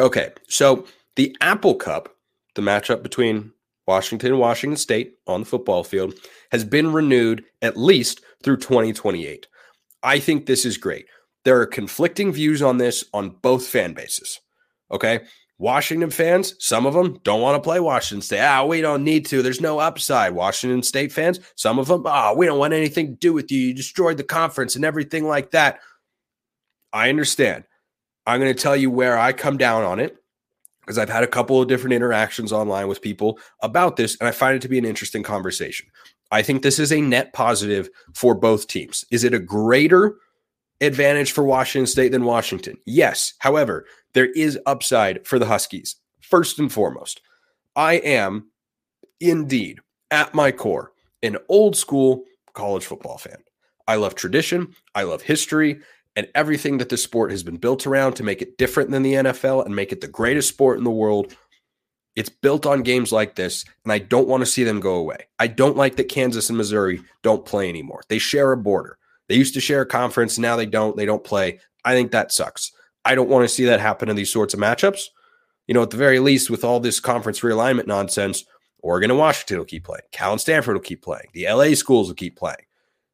Okay, 0.00 0.32
so 0.48 0.86
the 1.14 1.36
Apple 1.40 1.76
Cup, 1.76 2.16
the 2.56 2.62
matchup 2.62 3.04
between 3.04 3.52
Washington 3.86 4.32
and 4.32 4.40
Washington 4.40 4.76
State 4.76 5.14
on 5.28 5.40
the 5.40 5.46
football 5.46 5.84
field, 5.84 6.14
has 6.50 6.64
been 6.64 6.92
renewed 6.92 7.44
at 7.60 7.76
least 7.76 8.20
through 8.42 8.56
2028. 8.56 9.46
I 10.02 10.18
think 10.18 10.46
this 10.46 10.64
is 10.64 10.76
great. 10.76 11.06
There 11.44 11.60
are 11.60 11.66
conflicting 11.66 12.32
views 12.32 12.62
on 12.62 12.78
this 12.78 13.04
on 13.12 13.30
both 13.42 13.66
fan 13.66 13.92
bases. 13.92 14.40
Okay. 14.90 15.20
Washington 15.62 16.10
fans, 16.10 16.56
some 16.58 16.86
of 16.86 16.92
them 16.92 17.20
don't 17.22 17.40
want 17.40 17.54
to 17.54 17.64
play 17.64 17.78
Washington 17.78 18.20
State. 18.20 18.40
Ah, 18.40 18.64
we 18.64 18.80
don't 18.80 19.04
need 19.04 19.24
to. 19.26 19.42
There's 19.42 19.60
no 19.60 19.78
upside. 19.78 20.32
Washington 20.32 20.82
State 20.82 21.12
fans, 21.12 21.38
some 21.54 21.78
of 21.78 21.86
them, 21.86 22.02
ah, 22.04 22.30
oh, 22.30 22.36
we 22.36 22.46
don't 22.46 22.58
want 22.58 22.74
anything 22.74 23.06
to 23.06 23.12
do 23.12 23.32
with 23.32 23.52
you. 23.52 23.60
You 23.60 23.72
destroyed 23.72 24.16
the 24.16 24.24
conference 24.24 24.74
and 24.74 24.84
everything 24.84 25.24
like 25.24 25.52
that. 25.52 25.78
I 26.92 27.10
understand. 27.10 27.62
I'm 28.26 28.40
going 28.40 28.52
to 28.52 28.60
tell 28.60 28.76
you 28.76 28.90
where 28.90 29.16
I 29.16 29.32
come 29.32 29.56
down 29.56 29.84
on 29.84 30.00
it 30.00 30.16
because 30.80 30.98
I've 30.98 31.08
had 31.08 31.22
a 31.22 31.28
couple 31.28 31.62
of 31.62 31.68
different 31.68 31.94
interactions 31.94 32.52
online 32.52 32.88
with 32.88 33.00
people 33.00 33.38
about 33.60 33.94
this, 33.94 34.16
and 34.18 34.26
I 34.26 34.32
find 34.32 34.56
it 34.56 34.62
to 34.62 34.68
be 34.68 34.78
an 34.78 34.84
interesting 34.84 35.22
conversation. 35.22 35.86
I 36.32 36.42
think 36.42 36.62
this 36.62 36.80
is 36.80 36.92
a 36.92 37.00
net 37.00 37.34
positive 37.34 37.88
for 38.14 38.34
both 38.34 38.66
teams. 38.66 39.04
Is 39.12 39.22
it 39.22 39.32
a 39.32 39.38
greater 39.38 40.16
advantage 40.80 41.30
for 41.30 41.44
Washington 41.44 41.86
State 41.86 42.10
than 42.10 42.24
Washington? 42.24 42.78
Yes. 42.84 43.34
However, 43.38 43.86
there 44.14 44.30
is 44.32 44.58
upside 44.66 45.26
for 45.26 45.38
the 45.38 45.46
Huskies. 45.46 45.96
First 46.20 46.58
and 46.58 46.72
foremost, 46.72 47.20
I 47.74 47.94
am 47.94 48.50
indeed 49.20 49.80
at 50.10 50.34
my 50.34 50.52
core 50.52 50.92
an 51.22 51.36
old 51.48 51.76
school 51.76 52.24
college 52.52 52.84
football 52.84 53.18
fan. 53.18 53.38
I 53.86 53.96
love 53.96 54.14
tradition, 54.14 54.74
I 54.94 55.04
love 55.04 55.22
history, 55.22 55.80
and 56.16 56.28
everything 56.34 56.78
that 56.78 56.88
the 56.88 56.96
sport 56.96 57.30
has 57.30 57.42
been 57.42 57.56
built 57.56 57.86
around 57.86 58.14
to 58.14 58.22
make 58.22 58.42
it 58.42 58.58
different 58.58 58.90
than 58.90 59.02
the 59.02 59.14
NFL 59.14 59.64
and 59.64 59.74
make 59.74 59.92
it 59.92 60.00
the 60.00 60.08
greatest 60.08 60.48
sport 60.48 60.78
in 60.78 60.84
the 60.84 60.90
world. 60.90 61.34
It's 62.14 62.28
built 62.28 62.66
on 62.66 62.82
games 62.82 63.10
like 63.10 63.36
this, 63.36 63.64
and 63.84 63.92
I 63.92 63.98
don't 63.98 64.28
want 64.28 64.42
to 64.42 64.46
see 64.46 64.64
them 64.64 64.80
go 64.80 64.96
away. 64.96 65.28
I 65.38 65.46
don't 65.46 65.76
like 65.76 65.96
that 65.96 66.10
Kansas 66.10 66.50
and 66.50 66.58
Missouri 66.58 67.00
don't 67.22 67.46
play 67.46 67.68
anymore. 67.68 68.02
They 68.08 68.18
share 68.18 68.52
a 68.52 68.56
border. 68.56 68.98
They 69.28 69.36
used 69.36 69.54
to 69.54 69.60
share 69.60 69.80
a 69.80 69.86
conference, 69.86 70.38
now 70.38 70.56
they 70.56 70.66
don't. 70.66 70.96
They 70.96 71.06
don't 71.06 71.24
play. 71.24 71.60
I 71.84 71.94
think 71.94 72.12
that 72.12 72.32
sucks. 72.32 72.72
I 73.04 73.14
don't 73.14 73.28
want 73.28 73.44
to 73.44 73.48
see 73.48 73.64
that 73.64 73.80
happen 73.80 74.08
in 74.08 74.16
these 74.16 74.32
sorts 74.32 74.54
of 74.54 74.60
matchups. 74.60 75.06
You 75.66 75.74
know, 75.74 75.82
at 75.82 75.90
the 75.90 75.96
very 75.96 76.18
least, 76.18 76.50
with 76.50 76.64
all 76.64 76.80
this 76.80 77.00
conference 77.00 77.40
realignment 77.40 77.86
nonsense, 77.86 78.44
Oregon 78.80 79.10
and 79.10 79.18
Washington 79.18 79.58
will 79.58 79.64
keep 79.64 79.84
playing. 79.84 80.02
Cal 80.10 80.32
and 80.32 80.40
Stanford 80.40 80.74
will 80.74 80.82
keep 80.82 81.02
playing. 81.02 81.26
The 81.34 81.46
LA 81.48 81.74
schools 81.74 82.08
will 82.08 82.14
keep 82.14 82.36
playing, 82.36 82.64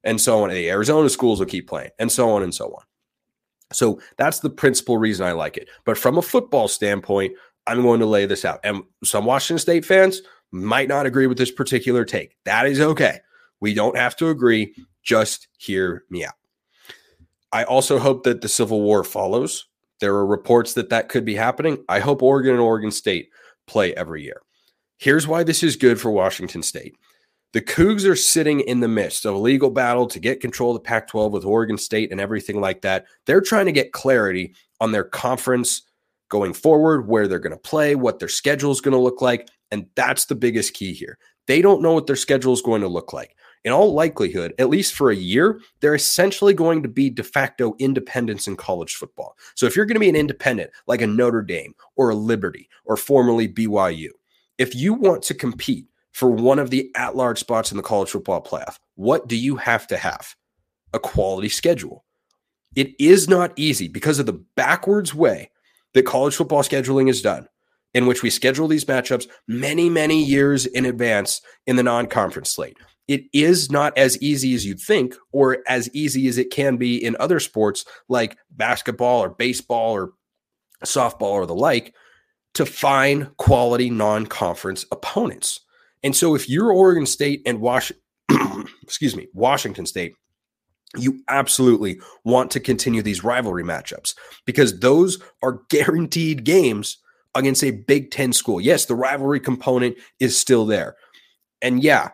and 0.05 0.21
so 0.21 0.43
on. 0.43 0.51
The 0.51 0.71
Arizona 0.71 1.09
schools 1.09 1.41
will 1.41 1.47
keep 1.47 1.69
playing, 1.69 1.91
and 1.99 2.11
so 2.11 2.31
on 2.31 2.43
and 2.43 2.55
so 2.55 2.67
on. 2.67 2.83
So 3.73 4.01
that's 4.17 4.41
the 4.41 4.51
principal 4.51 4.97
reason 4.97 5.27
I 5.27 5.33
like 5.33 5.57
it. 5.57 5.69
But 5.85 5.99
from 5.99 6.17
a 6.17 6.23
football 6.23 6.69
standpoint, 6.69 7.35
I'm 7.67 7.83
going 7.83 8.01
to 8.01 8.07
lay 8.07 8.25
this 8.25 8.45
out. 8.45 8.61
And 8.65 8.83
some 9.05 9.27
Washington 9.27 9.59
State 9.59 9.85
fans 9.85 10.23
might 10.51 10.89
not 10.89 11.05
agree 11.05 11.27
with 11.27 11.37
this 11.37 11.51
particular 11.51 12.05
take. 12.05 12.37
That 12.45 12.67
is 12.67 12.81
okay. 12.81 13.21
We 13.61 13.75
don't 13.75 13.97
have 13.97 14.17
to 14.17 14.29
agree. 14.29 14.75
Just 15.03 15.49
hear 15.59 16.05
me 16.09 16.25
out. 16.25 16.35
I 17.53 17.65
also 17.65 17.99
hope 17.99 18.25
that 18.25 18.41
the 18.41 18.49
Civil 18.49 18.81
War 18.81 19.05
follows. 19.05 19.67
There 20.01 20.15
are 20.15 20.27
reports 20.27 20.75
that 20.75 20.91
that 20.91 21.09
could 21.09 21.25
be 21.25 21.35
happening. 21.35 21.85
I 21.89 22.01
hope 22.01 22.23
Oregon 22.23 22.53
and 22.53 22.61
Oregon 22.61 22.91
State 22.91 23.31
play 23.67 23.95
every 23.95 24.23
year. 24.23 24.41
Here's 24.99 25.27
why 25.27 25.43
this 25.45 25.63
is 25.63 25.77
good 25.77 26.01
for 26.01 26.11
Washington 26.11 26.63
State. 26.63 26.97
The 27.53 27.63
Cougs 27.63 28.07
are 28.07 28.17
sitting 28.17 28.61
in 28.61 28.81
the 28.81 28.89
midst 28.89 29.25
of 29.25 29.35
a 29.35 29.39
legal 29.39 29.71
battle 29.71 30.07
to 30.09 30.21
get 30.21 30.41
control 30.41 30.77
of 30.77 30.83
the 30.83 30.87
Pac 30.87 31.09
12 31.09 31.33
with 31.33 31.45
Oregon 31.45 31.79
State 31.79 32.13
and 32.13 32.21
everything 32.21 32.61
like 32.61 32.83
that. 32.83 33.07
They're 33.27 33.41
trying 33.41 33.67
to 33.67 33.73
get 33.73 33.93
clarity 33.93 34.55
on 34.81 34.93
their 34.93 35.05
conference 35.05 35.83
going 36.29 36.53
forward, 36.53 37.09
where 37.09 37.27
they're 37.27 37.39
going 37.39 37.57
to 37.57 37.59
play, 37.59 37.95
what 37.95 38.19
their 38.19 38.29
schedule 38.29 38.71
is 38.71 38.83
going 38.83 38.93
to 38.93 38.99
look 39.01 39.23
like. 39.23 39.49
And 39.71 39.87
that's 39.95 40.27
the 40.27 40.35
biggest 40.35 40.75
key 40.75 40.93
here. 40.93 41.19
They 41.47 41.63
don't 41.63 41.81
know 41.81 41.95
what 41.95 42.07
their 42.07 42.17
schedule 42.17 42.53
is 42.53 42.61
going 42.61 42.83
to 42.83 42.89
look 42.89 43.15
like. 43.15 43.35
In 43.65 43.73
all 43.73 43.93
likelihood, 43.93 44.55
at 44.59 44.71
least 44.71 44.95
for 44.95 45.11
a 45.11 45.17
year, 45.17 45.61
they're 45.81 45.95
essentially 45.95 46.55
going 46.55 46.83
to 46.83 46.89
be 46.89 47.11
de 47.11 47.23
facto 47.23 47.75
independents 47.79 48.47
in 48.47 48.57
college 48.57 48.95
football. 48.95 49.37
So 49.55 49.67
if 49.67 49.77
you're 49.77 49.87
going 49.87 49.97
to 49.97 50.01
be 50.01 50.09
an 50.09 50.17
independent 50.17 50.71
like 50.87 51.03
a 51.03 51.07
Notre 51.07 51.43
Dame 51.43 51.75
or 51.97 52.11
a 52.11 52.15
Liberty 52.15 52.69
or 52.85 52.97
formerly 52.97 53.49
BYU, 53.49 54.11
if 54.59 54.75
you 54.75 54.95
want 54.95 55.23
to 55.25 55.35
compete 55.35 55.87
for 56.19 56.29
one 56.29 56.59
of 56.59 56.71
the 56.71 56.91
at 56.97 57.15
large 57.15 57.39
spots 57.39 57.71
in 57.71 57.77
the 57.77 57.83
college 57.83 58.11
football 58.11 58.43
playoff. 58.43 58.79
What 58.97 59.29
do 59.29 59.37
you 59.37 59.55
have 59.55 59.87
to 59.87 59.97
have? 59.97 60.35
A 60.93 60.99
quality 60.99 61.49
schedule. 61.49 62.05
It 62.75 62.93
is 62.99 63.29
not 63.29 63.53
easy 63.55 63.87
because 63.87 64.19
of 64.19 64.27
the 64.27 64.45
backwards 64.57 65.15
way 65.15 65.53
that 65.95 66.07
college 66.07 66.35
football 66.35 66.65
scheduling 66.65 67.09
is 67.09 67.23
done, 67.23 67.49
in 67.99 68.07
which 68.07 68.23
we 68.23 68.31
schedule 68.31 68.69
these 68.69 68.85
matchups 68.85 69.27
many, 69.49 69.91
many 69.91 70.23
years 70.23 70.67
in 70.67 70.87
advance 70.87 71.43
in 71.67 71.75
the 71.75 71.83
non 71.83 72.07
conference 72.07 72.49
slate. 72.49 72.77
It 73.09 73.25
is 73.33 73.73
not 73.73 73.99
as 73.99 74.23
easy 74.23 74.55
as 74.55 74.65
you'd 74.65 74.81
think, 74.81 75.17
or 75.33 75.59
as 75.67 75.93
easy 75.93 76.29
as 76.29 76.39
it 76.39 76.53
can 76.53 76.77
be 76.77 77.05
in 77.05 77.17
other 77.19 77.41
sports 77.41 77.85
like 78.09 78.39
basketball 78.53 79.21
or 79.21 79.31
baseball 79.31 79.97
or 79.97 80.13
softball 80.85 81.23
or 81.23 81.45
the 81.45 81.57
like, 81.57 81.93
to 82.55 82.65
find 82.65 83.37
quality 83.37 83.91
non 83.91 84.27
conference 84.27 84.87
opponents. 84.93 85.59
And 86.05 86.15
so 86.15 86.37
if 86.37 86.49
you're 86.49 86.71
Oregon 86.71 87.05
State 87.05 87.43
and 87.47 87.61
Washington, 87.61 88.05
excuse 88.83 89.17
me, 89.17 89.27
Washington 89.35 89.87
State, 89.87 90.15
you 90.97 91.21
absolutely 91.27 91.99
want 92.23 92.53
to 92.53 92.61
continue 92.61 93.03
these 93.03 93.25
rivalry 93.25 93.65
matchups 93.65 94.15
because 94.47 94.79
those 94.79 95.21
are 95.43 95.63
guaranteed 95.69 96.45
games 96.45 96.99
against 97.39 97.65
a 97.65 97.71
Big 97.71 98.11
Ten 98.11 98.33
school. 98.33 98.61
Yes, 98.61 98.85
the 98.85 98.95
rivalry 98.95 99.41
component 99.41 99.97
is 100.21 100.37
still 100.37 100.67
there. 100.67 100.97
And 101.63 101.83
yeah, 101.83 102.11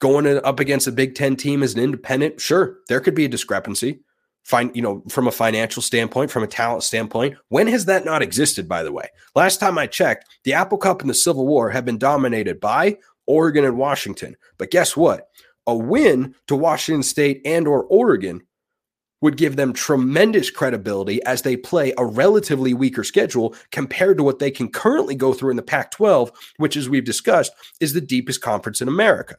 going 0.00 0.26
up 0.26 0.60
against 0.60 0.86
a 0.86 0.92
Big 0.92 1.14
Ten 1.14 1.36
team 1.36 1.62
as 1.62 1.74
an 1.74 1.80
independent, 1.80 2.40
sure, 2.40 2.78
there 2.88 3.00
could 3.00 3.14
be 3.14 3.24
a 3.24 3.28
discrepancy. 3.28 4.00
Find, 4.44 4.74
you 4.76 4.82
know, 4.82 5.02
from 5.08 5.26
a 5.26 5.32
financial 5.32 5.82
standpoint, 5.82 6.30
from 6.30 6.44
a 6.44 6.46
talent 6.46 6.84
standpoint, 6.84 7.36
when 7.48 7.66
has 7.66 7.86
that 7.86 8.04
not 8.04 8.22
existed, 8.22 8.68
by 8.68 8.84
the 8.84 8.92
way? 8.92 9.08
Last 9.34 9.58
time 9.58 9.76
I 9.76 9.88
checked, 9.88 10.26
the 10.44 10.52
Apple 10.52 10.78
Cup 10.78 11.00
and 11.00 11.10
the 11.10 11.14
Civil 11.14 11.46
War 11.46 11.70
have 11.70 11.84
been 11.84 11.98
dominated 11.98 12.60
by 12.60 12.98
Oregon 13.26 13.64
and 13.64 13.76
Washington. 13.76 14.36
But 14.56 14.70
guess 14.70 14.96
what? 14.96 15.28
A 15.66 15.74
win 15.74 16.36
to 16.46 16.54
Washington 16.54 17.02
State 17.02 17.40
and 17.44 17.66
or 17.66 17.84
Oregon 17.84 18.40
would 19.20 19.36
give 19.36 19.56
them 19.56 19.72
tremendous 19.72 20.50
credibility 20.50 21.22
as 21.24 21.42
they 21.42 21.56
play 21.56 21.92
a 21.96 22.04
relatively 22.04 22.74
weaker 22.74 23.04
schedule 23.04 23.54
compared 23.72 24.18
to 24.18 24.24
what 24.24 24.38
they 24.38 24.50
can 24.50 24.68
currently 24.68 25.14
go 25.14 25.32
through 25.32 25.50
in 25.50 25.56
the 25.56 25.62
Pac 25.62 25.90
12, 25.90 26.30
which, 26.58 26.76
as 26.76 26.88
we've 26.88 27.04
discussed, 27.04 27.52
is 27.80 27.92
the 27.92 28.00
deepest 28.00 28.40
conference 28.40 28.80
in 28.80 28.88
America. 28.88 29.36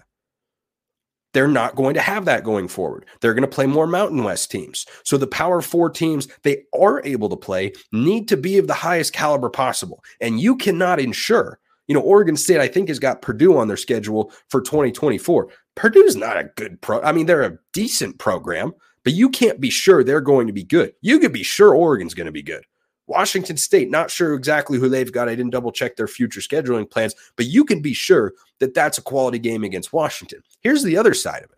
They're 1.34 1.48
not 1.48 1.76
going 1.76 1.94
to 1.94 2.02
have 2.02 2.26
that 2.26 2.44
going 2.44 2.68
forward. 2.68 3.06
They're 3.22 3.34
going 3.34 3.42
to 3.42 3.48
play 3.48 3.68
more 3.68 3.86
Mountain 3.86 4.24
West 4.24 4.50
teams. 4.50 4.86
So 5.04 5.18
the 5.18 5.28
Power 5.28 5.62
Four 5.62 5.90
teams 5.90 6.28
they 6.44 6.64
are 6.78 7.02
able 7.06 7.30
to 7.30 7.36
play 7.36 7.74
need 7.92 8.28
to 8.30 8.38
be 8.38 8.58
of 8.58 8.66
the 8.66 8.74
highest 8.74 9.14
caliber 9.14 9.50
possible. 9.50 10.04
And 10.20 10.40
you 10.40 10.56
cannot 10.56 11.00
ensure 11.00 11.60
you 11.88 11.94
know, 11.94 12.02
Oregon 12.02 12.36
State, 12.36 12.60
I 12.60 12.68
think, 12.68 12.90
has 12.90 13.00
got 13.00 13.22
Purdue 13.22 13.58
on 13.58 13.68
their 13.68 13.78
schedule 13.78 14.32
for 14.50 14.62
2024. 14.62 15.48
Purdue's 15.76 16.16
not 16.16 16.38
a 16.38 16.52
good 16.56 16.82
pro. 16.82 17.02
I 17.02 17.12
mean, 17.12 17.26
they're 17.26 17.44
a 17.44 17.58
decent 17.74 18.20
program, 18.20 18.74
but 19.08 19.14
you 19.14 19.30
can't 19.30 19.62
be 19.62 19.70
sure 19.70 20.04
they're 20.04 20.20
going 20.20 20.48
to 20.48 20.54
be 20.54 20.66
good. 20.66 20.92
You 21.00 21.18
could 21.18 21.32
be 21.32 21.42
sure 21.42 21.74
Oregon's 21.74 22.14
going 22.14 22.26
to 22.26 22.32
be 22.34 22.44
good. 22.44 22.66
Washington 23.08 23.56
State, 23.56 23.90
not 23.90 24.12
sure 24.12 24.34
exactly 24.34 24.78
who 24.78 24.90
they've 24.90 25.14
got. 25.14 25.30
I 25.30 25.36
didn't 25.36 25.52
double 25.52 25.72
check 25.72 25.96
their 25.96 26.10
future 26.10 26.42
scheduling 26.42 26.92
plans, 26.92 27.16
but 27.38 27.46
you 27.46 27.64
can 27.64 27.82
be 27.82 27.94
sure 27.94 28.34
that 28.60 28.74
that's 28.74 28.98
a 28.98 29.02
quality 29.02 29.40
game 29.40 29.64
against 29.64 29.94
Washington. 29.94 30.44
Here's 30.60 30.84
the 30.84 30.98
other 30.98 31.14
side 31.14 31.42
of 31.42 31.52
it. 31.52 31.58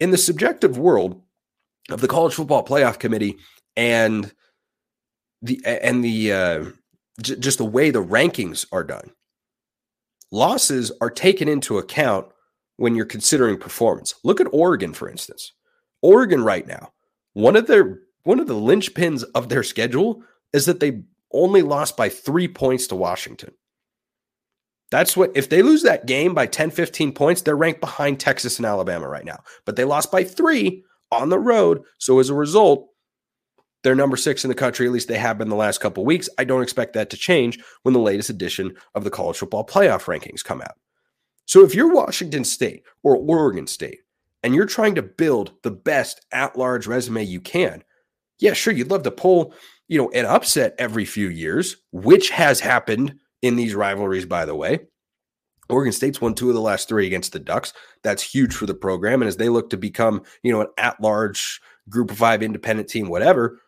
In 0.00 0.10
the 0.10 0.18
subjective 0.18 0.78
world 0.78 1.22
of 1.90 2.00
the 2.00 2.08
college 2.08 2.34
football 2.34 2.64
playoff 2.66 2.98
committee 2.98 3.36
and 3.76 4.34
the 5.42 5.60
and 5.64 6.02
the 6.02 6.32
uh, 6.32 6.64
j- 7.22 7.36
just 7.36 7.58
the 7.58 7.64
way 7.64 7.92
the 7.92 8.02
rankings 8.02 8.66
are 8.72 8.82
done, 8.82 9.12
losses 10.32 10.90
are 11.00 11.08
taken 11.08 11.46
into 11.46 11.78
account 11.78 12.26
when 12.78 12.96
you're 12.96 13.06
considering 13.06 13.58
performance. 13.58 14.16
Look 14.24 14.40
at 14.40 14.48
Oregon, 14.50 14.92
for 14.92 15.08
instance. 15.08 15.52
Oregon 16.02 16.42
right 16.42 16.66
now, 16.66 16.92
one 17.32 17.56
of 17.56 17.66
their 17.66 18.00
one 18.24 18.40
of 18.40 18.48
the 18.48 18.54
linchpins 18.54 19.24
of 19.34 19.48
their 19.48 19.62
schedule 19.62 20.22
is 20.52 20.66
that 20.66 20.80
they 20.80 21.02
only 21.32 21.62
lost 21.62 21.96
by 21.96 22.08
three 22.08 22.48
points 22.48 22.86
to 22.88 22.96
Washington. 22.96 23.52
That's 24.90 25.16
what, 25.16 25.32
if 25.34 25.48
they 25.48 25.62
lose 25.62 25.82
that 25.82 26.06
game 26.06 26.34
by 26.34 26.46
10, 26.46 26.70
15 26.70 27.12
points, 27.12 27.42
they're 27.42 27.56
ranked 27.56 27.80
behind 27.80 28.20
Texas 28.20 28.58
and 28.58 28.66
Alabama 28.66 29.08
right 29.08 29.24
now. 29.24 29.40
But 29.64 29.76
they 29.76 29.84
lost 29.84 30.12
by 30.12 30.24
three 30.24 30.84
on 31.10 31.28
the 31.28 31.38
road. 31.38 31.82
So 31.98 32.18
as 32.18 32.30
a 32.30 32.34
result, 32.34 32.88
they're 33.82 33.94
number 33.94 34.16
six 34.16 34.44
in 34.44 34.48
the 34.48 34.54
country. 34.54 34.86
At 34.86 34.92
least 34.92 35.08
they 35.08 35.18
have 35.18 35.38
been 35.38 35.48
the 35.48 35.56
last 35.56 35.78
couple 35.78 36.04
weeks. 36.04 36.28
I 36.38 36.44
don't 36.44 36.62
expect 36.62 36.94
that 36.94 37.10
to 37.10 37.16
change 37.16 37.58
when 37.82 37.94
the 37.94 38.00
latest 38.00 38.30
edition 38.30 38.74
of 38.94 39.04
the 39.04 39.10
college 39.10 39.38
football 39.38 39.66
playoff 39.66 40.04
rankings 40.04 40.42
come 40.42 40.60
out. 40.60 40.74
So 41.46 41.62
if 41.64 41.74
you're 41.74 41.92
Washington 41.92 42.44
State 42.44 42.82
or 43.04 43.16
Oregon 43.16 43.68
State 43.68 44.00
and 44.46 44.54
you're 44.54 44.64
trying 44.64 44.94
to 44.94 45.02
build 45.02 45.54
the 45.64 45.72
best 45.72 46.24
at 46.30 46.56
large 46.56 46.86
resume 46.86 47.24
you 47.24 47.40
can, 47.40 47.82
yeah, 48.38 48.52
sure, 48.52 48.72
you'd 48.72 48.92
love 48.92 49.02
to 49.02 49.10
pull, 49.10 49.52
you 49.88 49.98
know, 49.98 50.08
an 50.10 50.24
upset 50.24 50.76
every 50.78 51.04
few 51.04 51.28
years, 51.28 51.78
which 51.90 52.30
has 52.30 52.60
happened 52.60 53.16
in 53.42 53.56
these 53.56 53.74
rivalries, 53.74 54.24
by 54.24 54.44
the 54.44 54.54
way. 54.54 54.78
Oregon 55.68 55.92
State's 55.92 56.20
won 56.20 56.32
two 56.32 56.48
of 56.48 56.54
the 56.54 56.60
last 56.60 56.88
three 56.88 57.08
against 57.08 57.32
the 57.32 57.40
Ducks. 57.40 57.72
That's 58.04 58.22
huge 58.22 58.54
for 58.54 58.66
the 58.66 58.74
program. 58.74 59.20
And 59.20 59.28
as 59.28 59.36
they 59.36 59.48
look 59.48 59.68
to 59.70 59.76
become, 59.76 60.22
you 60.44 60.52
know, 60.52 60.60
an 60.60 60.68
at 60.78 61.00
large 61.00 61.60
group 61.88 62.12
of 62.12 62.18
five 62.18 62.40
independent 62.40 62.88
team, 62.88 63.08
whatever, 63.08 63.58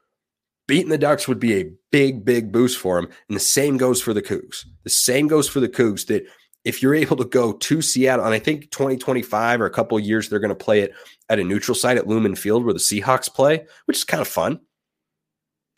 beating 0.69 0.91
the 0.91 0.97
Ducks 0.97 1.27
would 1.27 1.41
be 1.41 1.55
a 1.55 1.73
big, 1.91 2.25
big 2.25 2.53
boost 2.53 2.79
for 2.79 3.01
them. 3.01 3.11
And 3.29 3.35
the 3.35 3.41
same 3.41 3.79
goes 3.79 4.01
for 4.01 4.15
the 4.15 4.23
Cougs. 4.23 4.65
The 4.85 4.91
same 4.91 5.27
goes 5.27 5.49
for 5.49 5.59
the 5.59 5.69
Cougs 5.69 6.07
that 6.07 6.25
if 6.65 6.83
you're 6.83 6.95
able 6.95 7.17
to 7.17 7.25
go 7.25 7.53
to 7.53 7.83
Seattle, 7.83 8.25
and 8.25 8.35
I 8.35 8.39
think 8.39 8.71
2025 8.71 9.61
or 9.61 9.67
a 9.67 9.71
couple 9.71 9.99
years, 9.99 10.29
they're 10.29 10.39
going 10.39 10.49
to 10.51 10.55
play 10.55 10.81
it 10.81 10.93
at 11.29 11.39
a 11.39 11.45
neutral 11.45 11.75
site 11.75 11.97
at 11.97 12.07
Lumen 12.07 12.35
Field 12.35 12.65
where 12.65 12.75
the 12.75 12.81
Seahawks 12.81 13.33
play, 13.33 13.65
which 13.87 13.99
is 13.99 14.05
kind 14.05 14.21
of 14.21 14.29
fun. 14.29 14.61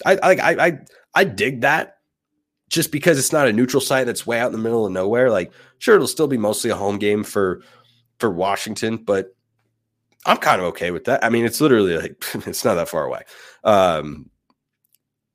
I 0.05 0.17
I 0.23 0.67
I 0.67 0.79
I 1.15 1.25
dig 1.25 1.61
that 1.61 1.99
just 2.71 2.93
because 2.93 3.19
it's 3.19 3.33
not 3.33 3.49
a 3.49 3.53
neutral 3.53 3.81
site 3.81 4.07
that's 4.07 4.27
way 4.27 4.41
out 4.41 4.47
in 4.47 4.53
the 4.53 4.59
middle 4.59 4.87
of 4.87 4.93
nowhere. 4.93 5.31
Like, 5.31 5.53
sure, 5.79 5.97
it'll 5.97 6.07
still 6.07 6.29
be 6.29 6.39
mostly 6.39 6.71
a 6.71 6.77
home 6.77 6.99
game 6.99 7.25
for 7.25 7.63
for 8.19 8.31
Washington, 8.31 8.97
but 8.97 9.35
I'm 10.27 10.37
kind 10.37 10.61
of 10.61 10.67
okay 10.69 10.91
with 10.91 11.05
that. 11.05 11.25
I 11.25 11.29
mean, 11.29 11.45
it's 11.45 11.61
literally 11.61 11.97
like 11.97 12.25
it's 12.47 12.65
not 12.65 12.75
that 12.75 12.89
far 12.89 13.05
away. 13.05 13.23
Um, 13.65 14.31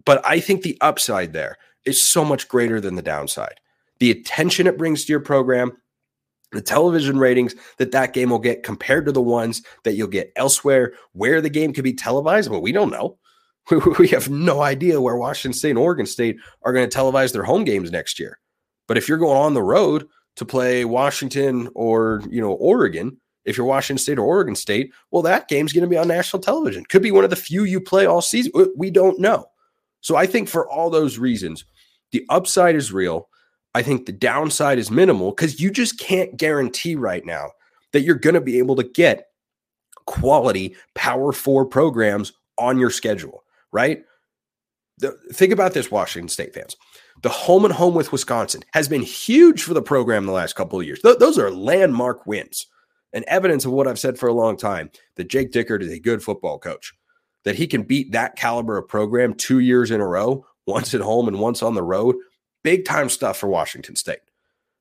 but 0.06 0.26
I 0.26 0.40
think 0.40 0.62
the 0.62 0.78
upside 0.82 1.34
there 1.34 1.58
is 1.86 2.08
so 2.08 2.26
much 2.26 2.48
greater 2.48 2.80
than 2.80 2.96
the 2.96 3.02
downside 3.02 3.60
the 4.00 4.12
attention 4.12 4.68
it 4.68 4.78
brings 4.78 5.06
to 5.06 5.14
your 5.14 5.20
program, 5.20 5.72
the 6.52 6.62
television 6.62 7.18
ratings 7.18 7.56
that 7.78 7.92
that 7.92 8.14
game 8.14 8.30
will 8.30 8.40
get 8.40 8.64
compared 8.64 9.06
to 9.06 9.12
the 9.12 9.22
ones 9.22 9.62
that 9.84 9.96
you'll 9.96 10.08
get 10.08 10.32
elsewhere, 10.36 10.94
where 11.14 11.42
the 11.42 11.50
game 11.50 11.74
could 11.74 11.84
be 11.84 11.94
televised. 11.94 12.50
But 12.50 12.62
we 12.62 12.72
don't 12.72 12.92
know. 12.92 13.18
We 13.98 14.10
have 14.10 14.30
no 14.30 14.62
idea 14.62 15.02
where 15.02 15.16
Washington 15.16 15.58
State 15.58 15.72
and 15.72 15.80
Oregon 15.80 16.06
State 16.06 16.38
are 16.62 16.72
going 16.72 16.88
to 16.88 16.98
televise 16.98 17.34
their 17.34 17.44
home 17.44 17.64
games 17.64 17.92
next 17.92 18.20
year. 18.20 18.40
But 18.88 18.98
if 18.98 19.10
you're 19.10 19.18
going 19.18 19.38
on 19.38 19.56
the 19.56 19.64
road 19.64 20.08
to 20.36 20.46
play 20.46 20.86
Washington 20.86 21.70
or 21.74 22.22
you 22.30 22.42
know 22.42 22.52
Oregon, 22.52 23.20
if 23.46 23.58
you're 23.58 23.66
Washington 23.66 24.02
State 24.02 24.20
or 24.20 24.26
Oregon 24.26 24.56
State, 24.56 24.92
well, 25.12 25.24
that 25.24 25.48
game's 25.48 25.74
going 25.74 25.84
to 25.84 25.90
be 25.90 25.98
on 25.98 26.08
national 26.08 26.42
television. 26.42 26.86
Could 26.86 27.02
be 27.02 27.12
one 27.12 27.24
of 27.24 27.30
the 27.30 27.36
few 27.36 27.64
you 27.64 27.80
play 27.80 28.06
all 28.06 28.22
season. 28.22 28.52
We 28.76 28.92
don't 28.92 29.20
know. 29.20 29.46
So 30.02 30.16
I 30.16 30.28
think 30.28 30.48
for 30.48 30.70
all 30.70 30.90
those 30.90 31.18
reasons, 31.18 31.66
the 32.12 32.26
upside 32.30 32.76
is 32.76 32.92
real. 32.92 33.30
I 33.76 33.84
think 33.84 34.06
the 34.06 34.14
downside 34.14 34.80
is 34.80 34.90
minimal 34.90 35.32
because 35.32 35.60
you 35.60 35.70
just 35.70 36.00
can't 36.00 36.38
guarantee 36.38 36.96
right 36.96 37.26
now 37.26 37.52
that 37.92 38.04
you're 38.04 38.16
going 38.16 38.36
to 38.36 38.42
be 38.42 38.58
able 38.58 38.78
to 38.78 38.84
get 38.84 39.28
quality 40.06 40.78
Power 40.96 41.34
Four 41.34 41.66
programs 41.66 42.32
on 42.58 42.80
your 42.80 42.90
schedule, 42.90 43.44
right? 43.74 44.02
The, 45.00 45.12
think 45.34 45.52
about 45.52 45.74
this, 45.74 45.92
Washington 45.92 46.30
State 46.30 46.54
fans. 46.54 46.78
The 47.22 47.28
home 47.28 47.66
and 47.66 47.74
home 47.74 47.96
with 47.96 48.14
Wisconsin 48.14 48.64
has 48.74 48.88
been 48.88 49.02
huge 49.02 49.64
for 49.64 49.74
the 49.74 49.82
program 49.82 50.24
in 50.24 50.28
the 50.28 50.32
last 50.32 50.56
couple 50.56 50.80
of 50.80 50.86
years. 50.86 51.02
Th- 51.02 51.18
those 51.18 51.38
are 51.38 51.52
landmark 51.52 52.26
wins 52.26 52.68
and 53.12 53.26
evidence 53.28 53.66
of 53.66 53.74
what 53.74 53.90
I've 53.90 54.00
said 54.00 54.18
for 54.18 54.30
a 54.30 54.34
long 54.34 54.56
time 54.56 54.90
that 55.18 55.28
Jake 55.28 55.52
Dickert 55.52 55.82
is 55.82 55.92
a 55.92 56.00
good 56.00 56.24
football 56.24 56.60
coach, 56.60 56.94
that 57.44 57.58
he 57.58 57.68
can 57.68 57.84
beat 57.84 58.14
that 58.14 58.38
caliber 58.38 58.78
of 58.78 58.88
program 58.88 59.34
two 59.34 59.60
years 59.60 59.92
in 59.92 60.00
a 60.00 60.08
row, 60.08 60.46
once 60.66 60.94
at 60.94 61.02
home 61.02 61.28
and 61.28 61.42
once 61.42 61.62
on 61.62 61.74
the 61.74 61.84
road 61.84 62.16
big 62.66 62.84
time 62.84 63.10
stuff 63.10 63.38
for 63.38 63.48
Washington 63.48 63.96
State. 63.96 64.20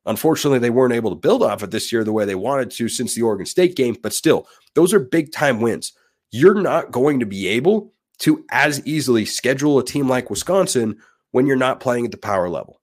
Unfortunately, 0.06 0.58
they 0.58 0.70
weren't 0.70 0.94
able 0.94 1.10
to 1.10 1.16
build 1.16 1.42
off 1.42 1.62
it 1.62 1.70
this 1.70 1.92
year 1.92 2.02
the 2.02 2.14
way 2.14 2.24
they 2.24 2.34
wanted 2.34 2.70
to 2.70 2.88
since 2.88 3.14
the 3.14 3.20
Oregon 3.20 3.44
State 3.44 3.76
game, 3.76 3.94
but 4.02 4.14
still, 4.14 4.48
those 4.74 4.94
are 4.94 4.98
big 4.98 5.32
time 5.32 5.60
wins. 5.60 5.92
You're 6.30 6.60
not 6.60 6.90
going 6.90 7.20
to 7.20 7.26
be 7.26 7.46
able 7.46 7.92
to 8.20 8.42
as 8.50 8.84
easily 8.86 9.26
schedule 9.26 9.78
a 9.78 9.84
team 9.84 10.08
like 10.08 10.30
Wisconsin 10.30 10.96
when 11.32 11.46
you're 11.46 11.56
not 11.56 11.80
playing 11.80 12.06
at 12.06 12.10
the 12.10 12.16
power 12.16 12.48
level. 12.48 12.80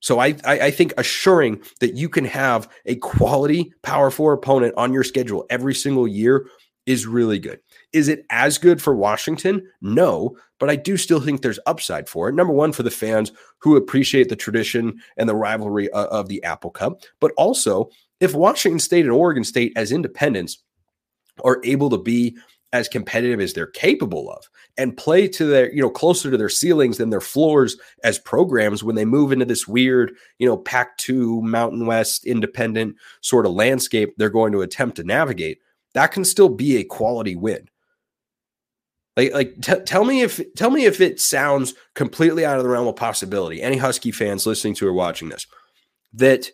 So 0.00 0.18
I, 0.20 0.36
I, 0.44 0.60
I 0.60 0.70
think 0.70 0.94
assuring 0.96 1.62
that 1.80 1.94
you 1.94 2.08
can 2.08 2.24
have 2.24 2.68
a 2.86 2.96
quality 2.96 3.74
power 3.82 4.10
four 4.10 4.32
opponent 4.32 4.72
on 4.78 4.92
your 4.94 5.04
schedule 5.04 5.44
every 5.50 5.74
single 5.74 6.08
year 6.08 6.46
is 6.86 7.06
really 7.06 7.38
good. 7.38 7.60
Is 7.94 8.08
it 8.08 8.26
as 8.28 8.58
good 8.58 8.82
for 8.82 8.94
Washington? 8.94 9.66
No, 9.80 10.36
but 10.58 10.68
I 10.68 10.76
do 10.76 10.96
still 10.96 11.20
think 11.20 11.40
there's 11.40 11.60
upside 11.66 12.08
for 12.08 12.28
it. 12.28 12.34
Number 12.34 12.52
one, 12.52 12.72
for 12.72 12.82
the 12.82 12.90
fans 12.90 13.32
who 13.58 13.76
appreciate 13.76 14.28
the 14.28 14.36
tradition 14.36 15.00
and 15.16 15.28
the 15.28 15.34
rivalry 15.34 15.88
of, 15.90 16.06
of 16.08 16.28
the 16.28 16.42
Apple 16.44 16.70
Cup, 16.70 17.00
but 17.20 17.32
also 17.36 17.88
if 18.20 18.34
Washington 18.34 18.78
State 18.78 19.04
and 19.04 19.12
Oregon 19.12 19.44
State 19.44 19.72
as 19.76 19.92
independents 19.92 20.58
are 21.44 21.60
able 21.64 21.88
to 21.90 21.98
be 21.98 22.36
as 22.72 22.88
competitive 22.88 23.40
as 23.40 23.52
they're 23.52 23.68
capable 23.68 24.30
of 24.32 24.48
and 24.76 24.96
play 24.96 25.28
to 25.28 25.46
their 25.46 25.72
you 25.72 25.80
know 25.80 25.90
closer 25.90 26.30
to 26.30 26.36
their 26.36 26.48
ceilings 26.48 26.98
than 26.98 27.10
their 27.10 27.20
floors 27.20 27.76
as 28.02 28.18
programs 28.18 28.82
when 28.82 28.96
they 28.96 29.04
move 29.04 29.30
into 29.30 29.44
this 29.44 29.68
weird 29.68 30.12
you 30.38 30.48
know 30.48 30.56
pac 30.56 30.96
2 30.98 31.40
mountain 31.42 31.86
west 31.86 32.24
independent 32.24 32.96
sort 33.20 33.46
of 33.46 33.52
landscape 33.52 34.12
they're 34.16 34.28
going 34.28 34.50
to 34.50 34.62
attempt 34.62 34.96
to 34.96 35.04
navigate 35.04 35.58
that 35.94 36.08
can 36.08 36.24
still 36.24 36.48
be 36.48 36.76
a 36.76 36.84
quality 36.84 37.36
win. 37.36 37.68
Like, 39.16 39.32
like 39.32 39.60
t- 39.60 39.80
tell 39.86 40.04
me 40.04 40.22
if 40.22 40.40
tell 40.56 40.70
me 40.70 40.86
if 40.86 41.00
it 41.00 41.20
sounds 41.20 41.74
completely 41.94 42.44
out 42.44 42.56
of 42.56 42.64
the 42.64 42.68
realm 42.68 42.88
of 42.88 42.96
possibility. 42.96 43.62
Any 43.62 43.76
Husky 43.76 44.10
fans 44.10 44.46
listening 44.46 44.74
to 44.76 44.88
or 44.88 44.92
watching 44.92 45.28
this, 45.28 45.46
that 46.12 46.50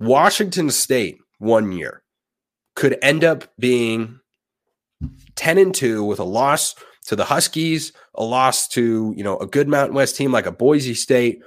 Washington 0.00 0.70
State 0.70 1.18
one 1.38 1.72
year 1.72 2.02
could 2.74 2.96
end 3.02 3.24
up 3.24 3.44
being 3.58 4.20
ten 5.34 5.58
and 5.58 5.74
two 5.74 6.02
with 6.02 6.18
a 6.18 6.24
loss 6.24 6.74
to 7.06 7.16
the 7.16 7.26
Huskies, 7.26 7.92
a 8.14 8.24
loss 8.24 8.68
to 8.68 9.12
you 9.14 9.22
know 9.22 9.36
a 9.38 9.46
good 9.46 9.68
Mountain 9.68 9.94
West 9.94 10.16
team 10.16 10.32
like 10.32 10.46
a 10.46 10.52
Boise 10.52 10.94
State, 10.94 11.42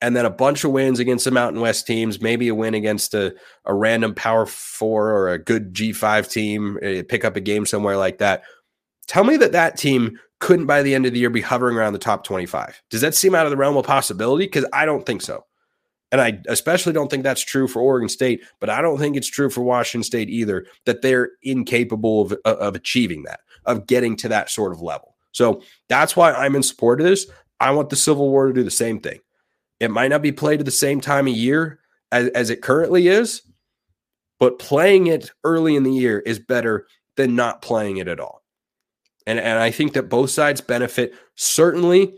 and 0.00 0.14
then 0.16 0.24
a 0.24 0.30
bunch 0.30 0.62
of 0.62 0.70
wins 0.70 1.00
against 1.00 1.24
the 1.24 1.30
Mountain 1.30 1.60
West 1.60 1.86
teams, 1.86 2.20
maybe 2.20 2.48
a 2.48 2.54
win 2.54 2.74
against 2.74 3.14
a, 3.14 3.34
a 3.64 3.74
random 3.74 4.14
Power 4.14 4.46
Four 4.46 5.10
or 5.10 5.30
a 5.30 5.38
good 5.38 5.74
G5 5.74 6.30
team, 6.30 6.78
eh, 6.80 7.02
pick 7.02 7.24
up 7.24 7.36
a 7.36 7.40
game 7.40 7.66
somewhere 7.66 7.96
like 7.96 8.18
that. 8.18 8.44
Tell 9.08 9.24
me 9.24 9.36
that 9.38 9.52
that 9.52 9.76
team 9.76 10.18
couldn't 10.38 10.66
by 10.66 10.82
the 10.82 10.94
end 10.94 11.06
of 11.06 11.12
the 11.12 11.18
year 11.18 11.30
be 11.30 11.40
hovering 11.40 11.76
around 11.76 11.94
the 11.94 11.98
top 11.98 12.22
25. 12.24 12.80
Does 12.90 13.00
that 13.00 13.14
seem 13.14 13.34
out 13.34 13.46
of 13.46 13.50
the 13.50 13.56
realm 13.56 13.76
of 13.76 13.84
possibility? 13.84 14.44
Because 14.44 14.66
I 14.72 14.86
don't 14.86 15.04
think 15.04 15.22
so. 15.22 15.44
And 16.12 16.20
I 16.20 16.40
especially 16.48 16.92
don't 16.92 17.10
think 17.10 17.22
that's 17.22 17.44
true 17.44 17.68
for 17.68 17.82
Oregon 17.82 18.08
State, 18.08 18.42
but 18.60 18.70
I 18.70 18.80
don't 18.80 18.98
think 18.98 19.16
it's 19.16 19.28
true 19.28 19.50
for 19.50 19.62
Washington 19.62 20.04
State 20.04 20.30
either, 20.30 20.64
that 20.86 21.02
they're 21.02 21.30
incapable 21.42 22.22
of, 22.22 22.32
uh, 22.44 22.56
of 22.56 22.76
achieving 22.76 23.24
that, 23.24 23.40
of 23.66 23.86
getting 23.86 24.16
to 24.18 24.28
that 24.28 24.48
sort 24.48 24.72
of 24.72 24.80
level. 24.80 25.16
So 25.32 25.62
that's 25.88 26.16
why 26.16 26.32
I'm 26.32 26.54
in 26.54 26.62
support 26.62 27.00
of 27.00 27.06
this. 27.06 27.26
I 27.60 27.72
want 27.72 27.90
the 27.90 27.96
Civil 27.96 28.30
War 28.30 28.46
to 28.46 28.52
do 28.52 28.62
the 28.62 28.70
same 28.70 29.00
thing. 29.00 29.18
It 29.80 29.90
might 29.90 30.08
not 30.08 30.22
be 30.22 30.32
played 30.32 30.60
at 30.60 30.66
the 30.66 30.72
same 30.72 31.00
time 31.00 31.26
of 31.26 31.34
year 31.34 31.80
as, 32.10 32.28
as 32.28 32.50
it 32.50 32.62
currently 32.62 33.08
is, 33.08 33.42
but 34.38 34.58
playing 34.58 35.08
it 35.08 35.30
early 35.44 35.76
in 35.76 35.82
the 35.82 35.92
year 35.92 36.20
is 36.20 36.38
better 36.38 36.86
than 37.16 37.36
not 37.36 37.60
playing 37.60 37.98
it 37.98 38.08
at 38.08 38.20
all. 38.20 38.37
And, 39.28 39.38
and 39.38 39.58
I 39.58 39.70
think 39.70 39.92
that 39.92 40.08
both 40.08 40.30
sides 40.30 40.62
benefit. 40.62 41.12
Certainly, 41.34 42.14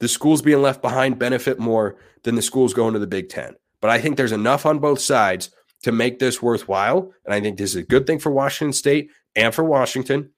the 0.00 0.08
schools 0.08 0.42
being 0.42 0.60
left 0.60 0.82
behind 0.82 1.16
benefit 1.16 1.60
more 1.60 1.96
than 2.24 2.34
the 2.34 2.42
schools 2.42 2.74
going 2.74 2.92
to 2.94 2.98
the 2.98 3.06
Big 3.06 3.28
Ten. 3.28 3.54
But 3.80 3.90
I 3.90 4.00
think 4.00 4.16
there's 4.16 4.32
enough 4.32 4.66
on 4.66 4.80
both 4.80 4.98
sides 4.98 5.50
to 5.84 5.92
make 5.92 6.18
this 6.18 6.42
worthwhile. 6.42 7.12
And 7.24 7.32
I 7.32 7.40
think 7.40 7.56
this 7.56 7.70
is 7.70 7.76
a 7.76 7.84
good 7.84 8.04
thing 8.04 8.18
for 8.18 8.32
Washington 8.32 8.72
State 8.72 9.10
and 9.36 9.54
for 9.54 9.62
Washington. 9.62 10.30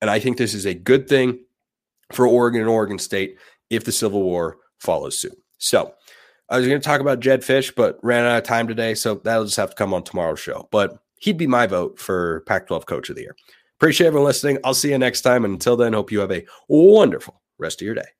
And 0.00 0.08
I 0.08 0.20
think 0.20 0.36
this 0.36 0.54
is 0.54 0.64
a 0.64 0.74
good 0.74 1.08
thing 1.08 1.40
for 2.12 2.24
Oregon 2.24 2.60
and 2.60 2.70
Oregon 2.70 3.00
State 3.00 3.36
if 3.68 3.82
the 3.84 3.90
Civil 3.90 4.22
War 4.22 4.58
follows 4.78 5.18
suit. 5.18 5.36
So 5.58 5.92
I 6.48 6.56
was 6.56 6.68
going 6.68 6.80
to 6.80 6.84
talk 6.84 7.00
about 7.00 7.18
Jedd 7.18 7.40
Fisch, 7.40 7.74
but 7.74 7.98
ran 8.04 8.24
out 8.24 8.38
of 8.38 8.44
time 8.44 8.68
today. 8.68 8.94
So 8.94 9.16
that'll 9.16 9.46
just 9.46 9.56
have 9.56 9.70
to 9.70 9.76
come 9.76 9.92
on 9.92 10.04
tomorrow's 10.04 10.38
show. 10.38 10.68
But 10.70 11.02
he'd 11.18 11.36
be 11.36 11.48
my 11.48 11.66
vote 11.66 11.98
for 11.98 12.44
Pac 12.46 12.68
12 12.68 12.86
Coach 12.86 13.10
of 13.10 13.16
the 13.16 13.22
Year. 13.22 13.34
Appreciate 13.82 14.06
everyone 14.06 14.26
listening. 14.26 14.58
I'll 14.62 14.74
see 14.74 14.90
you 14.90 14.98
next 14.98 15.22
time. 15.22 15.44
And 15.44 15.54
until 15.54 15.76
then, 15.76 15.92
hope 15.92 16.12
you 16.12 16.20
have 16.20 16.30
a 16.30 16.46
wonderful 16.68 17.42
rest 17.58 17.82
of 17.82 17.86
your 17.86 17.96
day. 17.96 18.12